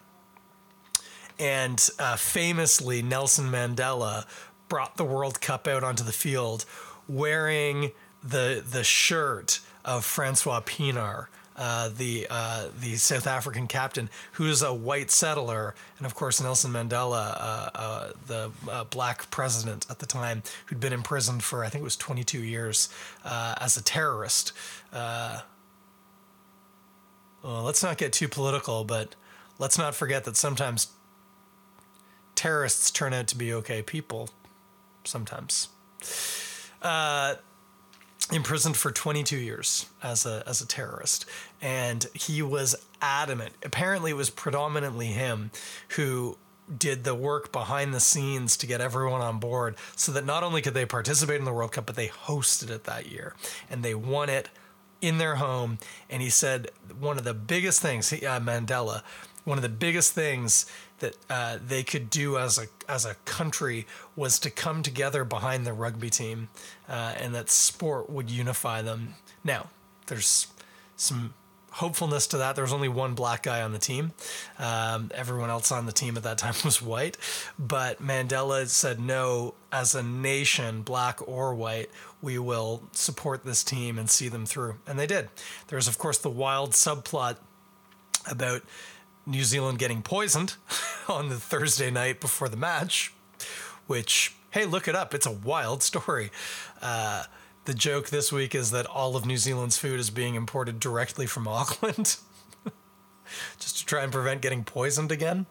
And 1.39 1.89
uh, 1.99 2.17
famously, 2.17 3.01
Nelson 3.01 3.47
Mandela 3.47 4.27
brought 4.69 4.99
the 4.99 5.05
World 5.05 5.41
Cup 5.41 5.67
out 5.67 5.83
onto 5.83 6.05
the 6.05 6.13
field 6.13 6.67
wearing 7.09 7.93
the 8.23 8.63
the 8.65 8.85
shirt 8.85 9.61
of 9.85 10.05
Francois 10.05 10.61
Pienaar, 10.61 11.27
uh, 11.57 11.91
the 11.97 12.27
uh, 12.31 12.69
the 12.81 12.97
South 12.97 13.27
African 13.27 13.67
captain, 13.67 14.09
who's 14.33 14.63
a 14.63 14.73
white 14.73 15.11
settler, 15.11 15.75
and 15.99 16.07
of 16.07 16.15
course 16.15 16.41
Nelson 16.41 16.73
Mandela, 16.73 17.35
uh, 17.37 17.71
uh 17.75 18.13
the 18.27 18.51
uh, 18.71 18.85
black 18.85 19.31
president 19.31 19.87
at 19.91 19.99
the 19.99 20.07
time, 20.07 20.43
who'd 20.67 20.81
been 20.81 20.93
imprisoned 20.93 21.43
for 21.43 21.65
I 21.65 21.69
think 21.69 21.83
it 21.83 21.85
was 21.85 21.97
22 21.97 22.43
years 22.43 22.89
as 23.25 23.77
a 23.77 23.83
terrorist. 23.83 24.53
well, 24.93 25.43
let's 27.43 27.83
not 27.83 27.99
get 27.99 28.13
too 28.13 28.29
political, 28.29 28.85
but 28.85 29.15
let's 29.59 29.77
not 29.77 29.95
forget 29.95 30.25
that 30.25 30.37
sometimes 30.37 30.89
terrorists 32.35 32.91
turn 32.91 33.13
out 33.13 33.27
to 33.29 33.37
be 33.37 33.53
okay 33.53 33.83
people. 33.83 34.31
Sometimes 35.05 35.69
imprisoned 38.33 38.77
for 38.77 38.91
22 38.91 39.37
years 39.37 39.87
as 40.03 40.27
a 40.27 40.43
as 40.47 40.61
a 40.61 40.67
terrorist. 40.67 41.27
And 41.61 42.07
he 42.15 42.43
was 42.43 42.75
adamant 43.01 43.53
apparently 43.65 44.13
it 44.13 44.17
was 44.17 44.31
predominantly 44.31 45.09
him 45.09 45.51
who 45.91 46.39
did 46.79 47.05
the 47.05 47.15
work 47.15 47.53
behind 47.53 47.93
the 47.93 48.01
scenes 48.01 48.57
to 48.57 48.67
get 48.67 48.81
everyone 48.81 49.21
on 49.21 49.39
board 49.39 49.75
so 49.97 50.13
that 50.13 50.25
not 50.25 50.43
only 50.43 50.63
could 50.63 50.75
they 50.75 50.87
participate 50.87 51.39
in 51.39 51.45
the 51.45 51.53
World 51.53 51.73
Cup 51.73 51.87
but 51.87 51.97
they 51.97 52.09
hosted 52.09 52.71
it 52.71 52.85
that 52.85 53.11
year. 53.11 53.35
And 53.71 53.83
they 53.83 53.95
won 53.95 54.29
it 54.29 54.49
in 55.01 55.19
their 55.19 55.37
home. 55.37 55.79
And 56.09 56.23
he 56.23 56.31
said 56.31 56.71
one 56.99 57.19
of 57.19 57.25
the 57.25 57.35
biggest 57.35 57.83
things 57.83 58.13
uh, 58.13 58.41
Mandela 58.41 59.03
one 59.45 59.59
of 59.59 59.63
the 59.63 59.69
biggest 59.69 60.13
things 60.13 60.67
that 61.03 61.17
uh, 61.29 61.59
they 61.65 61.83
could 61.83 62.09
do 62.09 62.39
as 62.39 62.57
a 62.59 62.67
as 62.89 63.05
a 63.05 63.15
country 63.27 63.87
was 64.17 64.39
to 64.39 64.51
come 64.51 64.83
together 64.83 65.25
behind 65.25 65.67
the 65.67 65.75
rugby 65.75 66.09
team, 66.09 66.49
uh, 66.89 67.15
and 67.19 67.35
that 67.35 67.51
sport 67.51 68.09
would 68.09 68.31
unify 68.31 68.81
them. 68.81 69.15
Now, 69.45 69.69
there's 70.07 70.47
some 70.97 71.35
hopefulness 71.73 72.27
to 72.29 72.39
that. 72.39 72.55
There 72.55 72.65
was 72.65 72.73
only 72.73 72.89
one 72.89 73.15
black 73.15 73.43
guy 73.43 73.63
on 73.63 73.73
the 73.73 73.79
team. 73.79 74.13
Um, 74.59 75.11
everyone 75.15 75.51
else 75.51 75.73
on 75.73 75.87
the 75.87 75.93
team 75.93 76.17
at 76.17 76.23
that 76.23 76.39
time 76.39 76.55
was 76.65 76.81
white. 76.83 77.17
But 77.59 78.03
Mandela 78.03 78.67
said, 78.69 79.01
no, 79.01 79.55
as 79.73 79.95
a 79.95 80.03
nation, 80.03 80.83
black 80.83 81.27
or 81.27 81.55
white, 81.55 81.91
we 82.21 82.39
will 82.39 82.83
support 82.93 83.45
this 83.45 83.65
team 83.65 83.99
and 83.99 84.09
see 84.09 84.29
them 84.29 84.47
through. 84.47 84.77
And 84.87 84.99
they 84.99 85.07
did. 85.07 85.31
There's, 85.69 85.89
of 85.89 85.99
course, 85.99 86.19
the 86.19 86.31
wild 86.31 86.73
subplot 86.73 87.39
about 88.31 88.63
New 89.27 89.45
Zealand 89.45 89.79
getting 89.79 90.03
poisoned 90.03 90.57
on 91.09 91.29
the 91.29 91.37
Thursday 91.37 91.91
night 91.91 92.21
before 92.21 92.49
the 92.49 92.57
match, 92.57 93.13
which, 93.87 94.35
hey, 94.51 94.65
look 94.65 94.89
it 94.89 94.95
up. 94.95 95.15
It's 95.15 95.27
a 95.27 95.33
wild 95.33 95.83
story. 95.83 96.31
Uh, 96.81 97.25
the 97.65 97.75
joke 97.75 98.09
this 98.09 98.33
week 98.33 98.55
is 98.55 98.73
that 98.73 98.87
all 98.87 99.15
of 99.17 99.25
New 99.25 99.37
Zealand's 99.37 99.79
food 99.79 100.01
is 100.01 100.11
being 100.11 100.35
imported 100.35 100.81
directly 100.81 101.27
from 101.27 101.47
Auckland 101.49 102.17
just 103.59 103.79
to 103.79 103.87
try 103.87 104.03
and 104.03 104.13
prevent 104.13 104.43
getting 104.43 104.65
poisoned 104.65 105.13
again. 105.13 105.47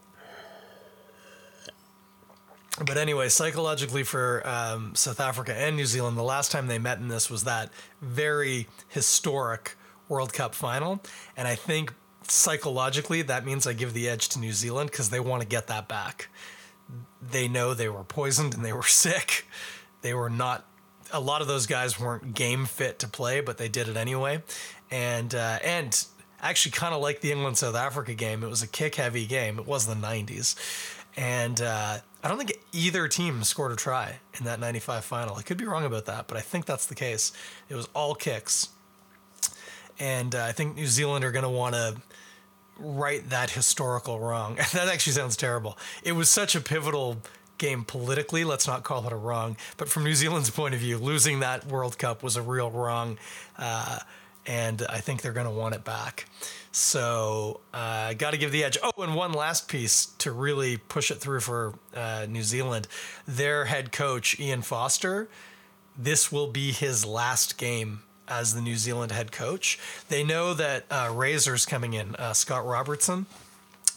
But 2.85 2.97
anyway, 2.97 3.29
psychologically 3.29 4.03
for 4.03 4.47
um, 4.47 4.95
South 4.95 5.19
Africa 5.19 5.53
and 5.53 5.75
New 5.75 5.85
Zealand, 5.85 6.17
the 6.17 6.23
last 6.23 6.51
time 6.51 6.67
they 6.67 6.79
met 6.79 6.97
in 6.97 7.09
this 7.09 7.29
was 7.29 7.43
that 7.43 7.69
very 8.01 8.67
historic 8.87 9.75
World 10.07 10.33
Cup 10.33 10.55
final. 10.55 11.01
And 11.37 11.47
I 11.47 11.55
think 11.55 11.93
psychologically, 12.27 13.21
that 13.23 13.45
means 13.45 13.67
I 13.67 13.73
give 13.73 13.93
the 13.93 14.09
edge 14.09 14.29
to 14.29 14.39
New 14.39 14.53
Zealand 14.53 14.91
because 14.91 15.09
they 15.09 15.19
want 15.19 15.41
to 15.41 15.47
get 15.47 15.67
that 15.67 15.87
back. 15.87 16.29
They 17.21 17.47
know 17.47 17.73
they 17.73 17.89
were 17.89 18.03
poisoned 18.03 18.53
and 18.53 18.65
they 18.65 18.73
were 18.73 18.83
sick. 18.87 19.47
They 20.01 20.13
were 20.13 20.29
not. 20.29 20.65
A 21.13 21.19
lot 21.19 21.41
of 21.41 21.47
those 21.47 21.65
guys 21.65 21.99
weren't 21.99 22.33
game 22.33 22.65
fit 22.65 22.99
to 22.99 23.07
play, 23.07 23.41
but 23.41 23.57
they 23.57 23.67
did 23.67 23.89
it 23.89 23.97
anyway. 23.97 24.43
And 24.89 25.33
uh, 25.35 25.59
and 25.63 26.05
actually, 26.41 26.71
kind 26.71 26.93
of 26.93 27.01
like 27.01 27.21
the 27.21 27.31
England 27.31 27.57
South 27.57 27.75
Africa 27.75 28.13
game, 28.13 28.43
it 28.43 28.49
was 28.49 28.63
a 28.63 28.67
kick 28.67 28.95
heavy 28.95 29.25
game. 29.25 29.59
It 29.59 29.67
was 29.67 29.87
the 29.87 29.93
'90s, 29.93 30.55
and 31.17 31.59
uh, 31.61 31.97
I 32.23 32.27
don't 32.27 32.37
think 32.37 32.53
either 32.71 33.07
team 33.09 33.43
scored 33.43 33.73
a 33.73 33.75
try 33.75 34.19
in 34.39 34.45
that 34.45 34.59
'95 34.61 35.03
final. 35.03 35.35
I 35.35 35.41
could 35.41 35.57
be 35.57 35.65
wrong 35.65 35.83
about 35.83 36.05
that, 36.05 36.27
but 36.27 36.37
I 36.37 36.41
think 36.41 36.65
that's 36.65 36.85
the 36.85 36.95
case. 36.95 37.33
It 37.67 37.75
was 37.75 37.89
all 37.93 38.15
kicks 38.15 38.69
and 40.01 40.33
uh, 40.33 40.43
I 40.45 40.51
think 40.51 40.75
New 40.75 40.87
Zealand 40.87 41.23
are 41.23 41.31
going 41.31 41.43
to 41.43 41.49
want 41.49 41.75
to 41.75 41.95
right 42.81 43.27
that 43.29 43.51
historical 43.51 44.19
wrong. 44.19 44.55
that 44.73 44.87
actually 44.87 45.13
sounds 45.13 45.37
terrible. 45.37 45.77
It 46.03 46.13
was 46.13 46.29
such 46.29 46.55
a 46.55 46.61
pivotal 46.61 47.17
game 47.57 47.83
politically. 47.85 48.43
Let's 48.43 48.67
not 48.67 48.83
call 48.83 49.05
it 49.05 49.13
a 49.13 49.15
wrong, 49.15 49.55
but 49.77 49.87
from 49.87 50.03
New 50.03 50.15
Zealand's 50.15 50.49
point 50.49 50.73
of 50.73 50.79
view, 50.79 50.97
losing 50.97 51.39
that 51.41 51.65
World 51.67 51.97
Cup 51.97 52.23
was 52.23 52.35
a 52.35 52.41
real 52.41 52.71
wrong, 52.71 53.17
uh, 53.57 53.99
and 54.45 54.81
I 54.89 54.97
think 54.99 55.21
they're 55.21 55.33
going 55.33 55.45
to 55.45 55.51
want 55.51 55.75
it 55.75 55.83
back. 55.83 56.25
So 56.71 57.59
I 57.73 58.11
uh, 58.11 58.13
got 58.13 58.31
to 58.31 58.37
give 58.37 58.51
the 58.51 58.63
edge. 58.63 58.77
Oh, 58.81 59.03
and 59.03 59.13
one 59.13 59.33
last 59.33 59.67
piece 59.67 60.07
to 60.19 60.31
really 60.31 60.77
push 60.77 61.11
it 61.11 61.15
through 61.15 61.41
for 61.41 61.75
uh, 61.93 62.25
New 62.27 62.43
Zealand. 62.43 62.87
Their 63.27 63.65
head 63.65 63.91
coach 63.91 64.39
Ian 64.39 64.61
Foster. 64.61 65.29
This 65.97 66.31
will 66.31 66.47
be 66.47 66.71
his 66.71 67.05
last 67.05 67.57
game 67.57 68.03
as 68.31 68.53
the 68.53 68.61
New 68.61 68.77
Zealand 68.77 69.11
head 69.11 69.31
coach. 69.31 69.77
They 70.07 70.23
know 70.23 70.53
that 70.53 70.85
uh, 70.89 71.11
Razor's 71.13 71.65
coming 71.65 71.93
in, 71.93 72.15
uh, 72.15 72.33
Scott 72.33 72.65
Robertson, 72.65 73.25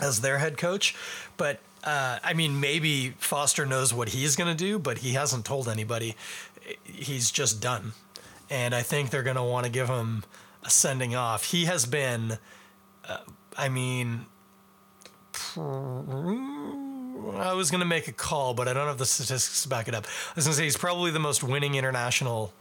as 0.01 0.21
their 0.21 0.39
head 0.39 0.59
coach. 0.59 0.97
But 1.37 1.61
uh, 1.85 2.19
I 2.25 2.35
mean, 2.35 2.61
maybe 2.61 3.11
Foster 3.19 3.65
knows 3.65 3.95
what 3.95 4.09
he's 4.09 4.35
going 4.37 4.55
to 4.55 4.65
do, 4.65 4.79
but 4.79 4.99
he 4.99 5.13
hasn't 5.13 5.45
told 5.45 5.69
anybody. 5.69 6.17
He's 6.83 7.31
just 7.31 7.61
done. 7.61 7.93
And 8.51 8.75
I 8.75 8.83
think 8.83 9.11
they're 9.11 9.23
going 9.23 9.37
to 9.37 9.43
want 9.43 9.67
to 9.67 9.73
give 9.73 9.89
him 9.89 10.25
a 10.65 10.71
sending 10.71 11.15
off. 11.15 11.45
He 11.45 11.67
has 11.67 11.87
been, 11.87 12.39
uh, 13.09 13.19
I 13.57 13.69
mean, 13.69 14.27
I 15.57 17.53
was 17.55 17.71
going 17.71 17.81
to 17.81 17.87
make 17.87 18.09
a 18.09 18.13
call, 18.13 18.55
but 18.55 18.67
I 18.67 18.73
don't 18.73 18.89
have 18.89 18.99
the 18.99 19.07
statistics 19.07 19.63
to 19.63 19.69
back 19.69 19.89
it 19.89 19.95
up. 19.95 20.07
I 20.07 20.33
was 20.37 20.47
going 20.47 20.53
to 20.53 20.59
say 20.59 20.65
he's 20.65 20.77
probably 20.77 21.11
the 21.11 21.21
most 21.21 21.43
winning 21.43 21.75
international 21.75 22.53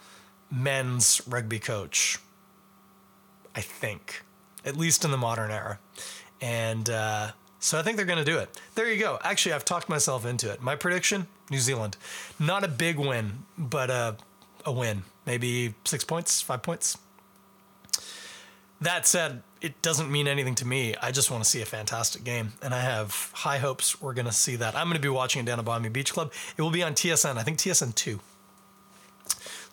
men's 0.53 1.21
rugby 1.27 1.59
coach. 1.59 2.19
I 3.55 3.61
think, 3.61 4.23
at 4.65 4.75
least 4.75 5.05
in 5.05 5.11
the 5.11 5.17
modern 5.17 5.51
era. 5.51 5.79
And 6.41 6.89
uh, 6.89 7.31
so 7.59 7.79
I 7.79 7.83
think 7.83 7.97
they're 7.97 8.05
going 8.05 8.23
to 8.23 8.25
do 8.25 8.39
it. 8.39 8.49
There 8.75 8.91
you 8.91 8.99
go. 8.99 9.19
Actually, 9.23 9.53
I've 9.53 9.65
talked 9.65 9.89
myself 9.89 10.25
into 10.25 10.51
it. 10.51 10.61
My 10.61 10.75
prediction 10.75 11.27
New 11.49 11.59
Zealand. 11.59 11.97
Not 12.39 12.63
a 12.63 12.67
big 12.67 12.97
win, 12.97 13.45
but 13.57 13.89
a, 13.89 14.17
a 14.65 14.71
win. 14.71 15.03
Maybe 15.25 15.75
six 15.85 16.03
points, 16.03 16.41
five 16.41 16.63
points. 16.63 16.97
That 18.81 19.07
said, 19.07 19.43
it 19.61 19.81
doesn't 19.81 20.11
mean 20.11 20.27
anything 20.27 20.55
to 20.55 20.67
me. 20.67 20.95
I 21.01 21.11
just 21.11 21.31
want 21.31 21.43
to 21.43 21.49
see 21.49 21.61
a 21.61 21.65
fantastic 21.65 22.25
game, 22.25 22.53
and 22.61 22.73
I 22.73 22.81
have 22.81 23.31
high 23.33 23.59
hopes 23.59 24.01
we're 24.01 24.13
going 24.13 24.25
to 24.25 24.33
see 24.33 24.57
that. 24.57 24.75
I'm 24.75 24.87
going 24.87 24.95
to 24.95 25.01
be 25.01 25.07
watching 25.07 25.41
it 25.41 25.45
down 25.45 25.59
at 25.59 25.63
Bondi 25.63 25.87
Beach 25.87 26.11
Club. 26.11 26.33
It 26.57 26.61
will 26.61 26.71
be 26.71 26.83
on 26.83 26.93
TSN, 26.93 27.37
I 27.37 27.43
think 27.43 27.59
TSN 27.59 27.95
2. 27.95 28.19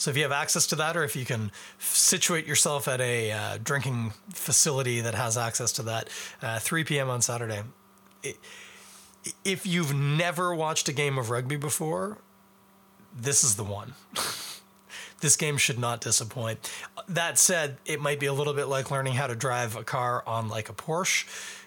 So 0.01 0.11
if 0.11 0.17
you 0.17 0.23
have 0.23 0.33
access 0.33 0.67
to 0.69 0.77
that, 0.77 0.97
or 0.97 1.05
if 1.05 1.15
you 1.15 1.27
can 1.27 1.53
situate 1.79 2.47
yourself 2.47 2.89
at 2.89 3.03
a 3.03 3.33
uh, 3.33 3.59
drinking 3.63 4.15
facility 4.33 5.03
that 5.03 5.15
has 5.15 5.37
access 5.37 5.73
to 5.73 5.83
that, 5.83 6.09
uh, 6.41 6.59
3 6.59 6.85
p.m. 6.85 7.11
on 7.11 7.21
Saturday. 7.21 7.61
It, 8.23 8.39
if 9.45 9.67
you've 9.67 9.93
never 9.95 10.55
watched 10.55 10.89
a 10.89 10.95
game 10.95 11.19
of 11.19 11.29
rugby 11.29 11.57
before, 11.57 12.17
this 13.15 13.45
is 13.45 13.57
the 13.57 13.63
one. 13.63 13.93
this 15.21 15.37
game 15.37 15.59
should 15.59 15.79
not 15.79 16.01
disappoint. 16.01 16.73
That 17.07 17.37
said, 17.39 17.77
it 17.85 18.01
might 18.01 18.19
be 18.19 18.25
a 18.25 18.33
little 18.33 18.55
bit 18.55 18.69
like 18.69 18.91
learning 18.91 19.13
how 19.13 19.27
to 19.27 19.35
drive 19.35 19.77
a 19.77 19.85
car 19.85 20.25
on 20.27 20.49
like 20.49 20.71
a 20.71 20.73
Porsche. 20.73 21.27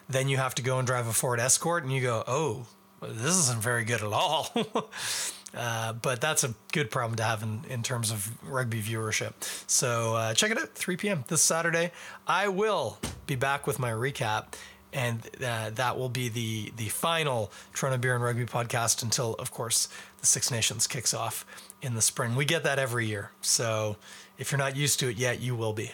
Then 0.10 0.28
you 0.28 0.38
have 0.38 0.56
to 0.56 0.64
go 0.64 0.80
and 0.80 0.88
drive 0.88 1.06
a 1.06 1.14
Ford 1.14 1.40
Escort, 1.40 1.84
and 1.84 1.94
you 1.94 2.02
go, 2.02 2.24
oh, 2.26 2.66
this 3.00 3.36
isn't 3.38 3.62
very 3.62 3.86
good 3.86 4.02
at 4.02 4.12
all. 4.12 4.50
Uh, 5.56 5.94
but 5.94 6.20
that's 6.20 6.44
a 6.44 6.54
good 6.72 6.90
problem 6.90 7.16
to 7.18 7.24
have 7.24 7.44
in, 7.44 7.62
in 7.70 7.84
terms 7.84 8.12
of 8.12 8.32
rugby 8.44 8.82
viewership. 8.82 9.34
So 9.68 10.16
uh, 10.16 10.34
check 10.34 10.52
it 10.52 10.58
out, 10.58 10.70
3 10.74 10.98
p.m. 10.98 11.26
this 11.28 11.42
Saturday. 11.42 11.92
I 12.26 12.48
will 12.48 12.98
be 13.28 13.36
back 13.36 13.68
with 13.68 13.78
my 13.78 13.92
recap, 13.92 14.54
and 14.92 15.22
uh, 15.46 15.70
that 15.72 15.98
will 15.98 16.10
be 16.10 16.30
the 16.30 16.72
the 16.78 16.90
final 16.90 17.52
Toronto 17.74 17.98
Beer 18.00 18.16
and 18.16 18.24
Rugby 18.24 18.46
podcast 18.46 19.04
until, 19.04 19.36
of 19.36 19.52
course, 19.52 19.90
the 20.22 20.26
Six 20.28 20.50
Nations 20.50 20.88
kicks 20.88 21.14
off 21.14 21.46
in 21.82 21.94
the 21.94 22.02
spring. 22.02 22.36
We 22.36 22.46
get 22.46 22.64
that 22.64 22.80
every 22.80 23.06
year, 23.06 23.32
so 23.42 23.98
if 24.38 24.52
you're 24.52 24.60
not 24.60 24.76
used 24.76 25.00
to 25.02 25.10
it 25.10 25.18
yet, 25.18 25.40
you 25.40 25.56
will 25.56 25.74
be. 25.74 25.92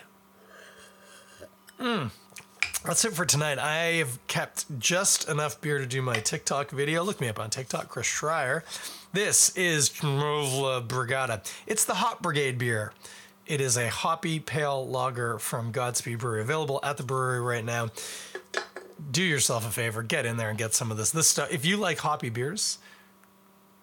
Mm. 1.79 2.11
That's 2.85 3.03
it 3.03 3.11
for 3.13 3.25
tonight. 3.25 3.59
I 3.59 3.97
have 3.97 4.25
kept 4.27 4.79
just 4.79 5.27
enough 5.27 5.59
beer 5.59 5.79
to 5.79 5.85
do 5.85 6.01
my 6.01 6.15
TikTok 6.15 6.71
video. 6.71 7.03
Look 7.03 7.19
me 7.19 7.27
up 7.27 7.37
on 7.37 7.49
TikTok, 7.49 7.89
Chris 7.89 8.07
Schreier. 8.07 8.61
This 9.11 9.55
is 9.57 9.89
Chmelova 9.89 10.87
Brigada. 10.87 11.45
It's 11.67 11.83
the 11.83 11.95
Hop 11.95 12.21
Brigade 12.21 12.57
beer. 12.57 12.93
It 13.45 13.59
is 13.59 13.75
a 13.75 13.89
hoppy 13.89 14.39
pale 14.39 14.87
lager 14.87 15.39
from 15.39 15.71
Godspeed 15.71 16.19
Brewery, 16.19 16.41
available 16.41 16.79
at 16.81 16.95
the 16.95 17.03
brewery 17.03 17.41
right 17.41 17.65
now. 17.65 17.89
Do 19.11 19.23
yourself 19.23 19.67
a 19.67 19.71
favor, 19.71 20.01
get 20.01 20.25
in 20.25 20.37
there 20.37 20.49
and 20.49 20.57
get 20.57 20.73
some 20.73 20.89
of 20.89 20.95
this. 20.95 21.11
This 21.11 21.27
stuff, 21.27 21.51
if 21.51 21.65
you 21.65 21.75
like 21.75 21.97
hoppy 21.97 22.29
beers, 22.29 22.77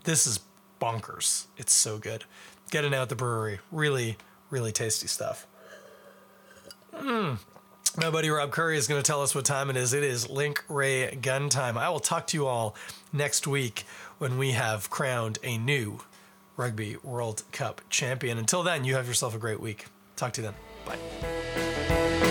this 0.05 0.27
is 0.27 0.41
bonkers. 0.81 1.47
It's 1.59 1.73
so 1.73 1.99
good. 1.99 2.25
Get 2.71 2.85
it 2.85 2.95
out 2.95 3.03
at 3.03 3.09
the 3.11 3.17
brewery. 3.17 3.61
Really, 3.71 4.17
really 4.49 4.73
tasty 4.73 5.07
stuff. 5.07 5.47
Mmm. 6.95 7.39
My 7.99 8.11
buddy 8.11 8.29
Rob 8.29 8.53
Currie 8.53 8.77
is 8.77 8.87
going 8.87 9.03
to 9.03 9.07
tell 9.07 9.23
us 9.23 9.35
what 9.35 9.47
time 9.47 9.71
it 9.71 9.77
is. 9.77 9.95
It 9.95 10.05
is 10.05 10.29
Link 10.29 10.63
Ray 10.69 11.15
Gun 11.17 11.49
time. 11.49 11.79
I 11.79 11.89
will 11.89 12.01
talk 12.01 12.27
to 12.29 12.37
you 12.37 12.47
all 12.47 12.77
next 13.11 13.47
week 13.47 13.87
when 14.19 14.37
we 14.37 14.53
have 14.53 14.91
crowned 14.91 15.39
a 15.43 15.57
new 15.57 16.01
Rugby 16.59 16.99
World 17.03 17.43
Cup 17.53 17.81
champion. 17.89 18.37
Until 18.37 18.63
then, 18.63 18.85
you 18.85 18.97
have 18.97 19.09
yourself 19.09 19.35
a 19.35 19.39
great 19.39 19.61
week. 19.61 19.87
Talk 20.15 20.35
to 20.35 20.43
you 20.43 20.49
then. 20.49 20.55
Bye. 22.21 22.26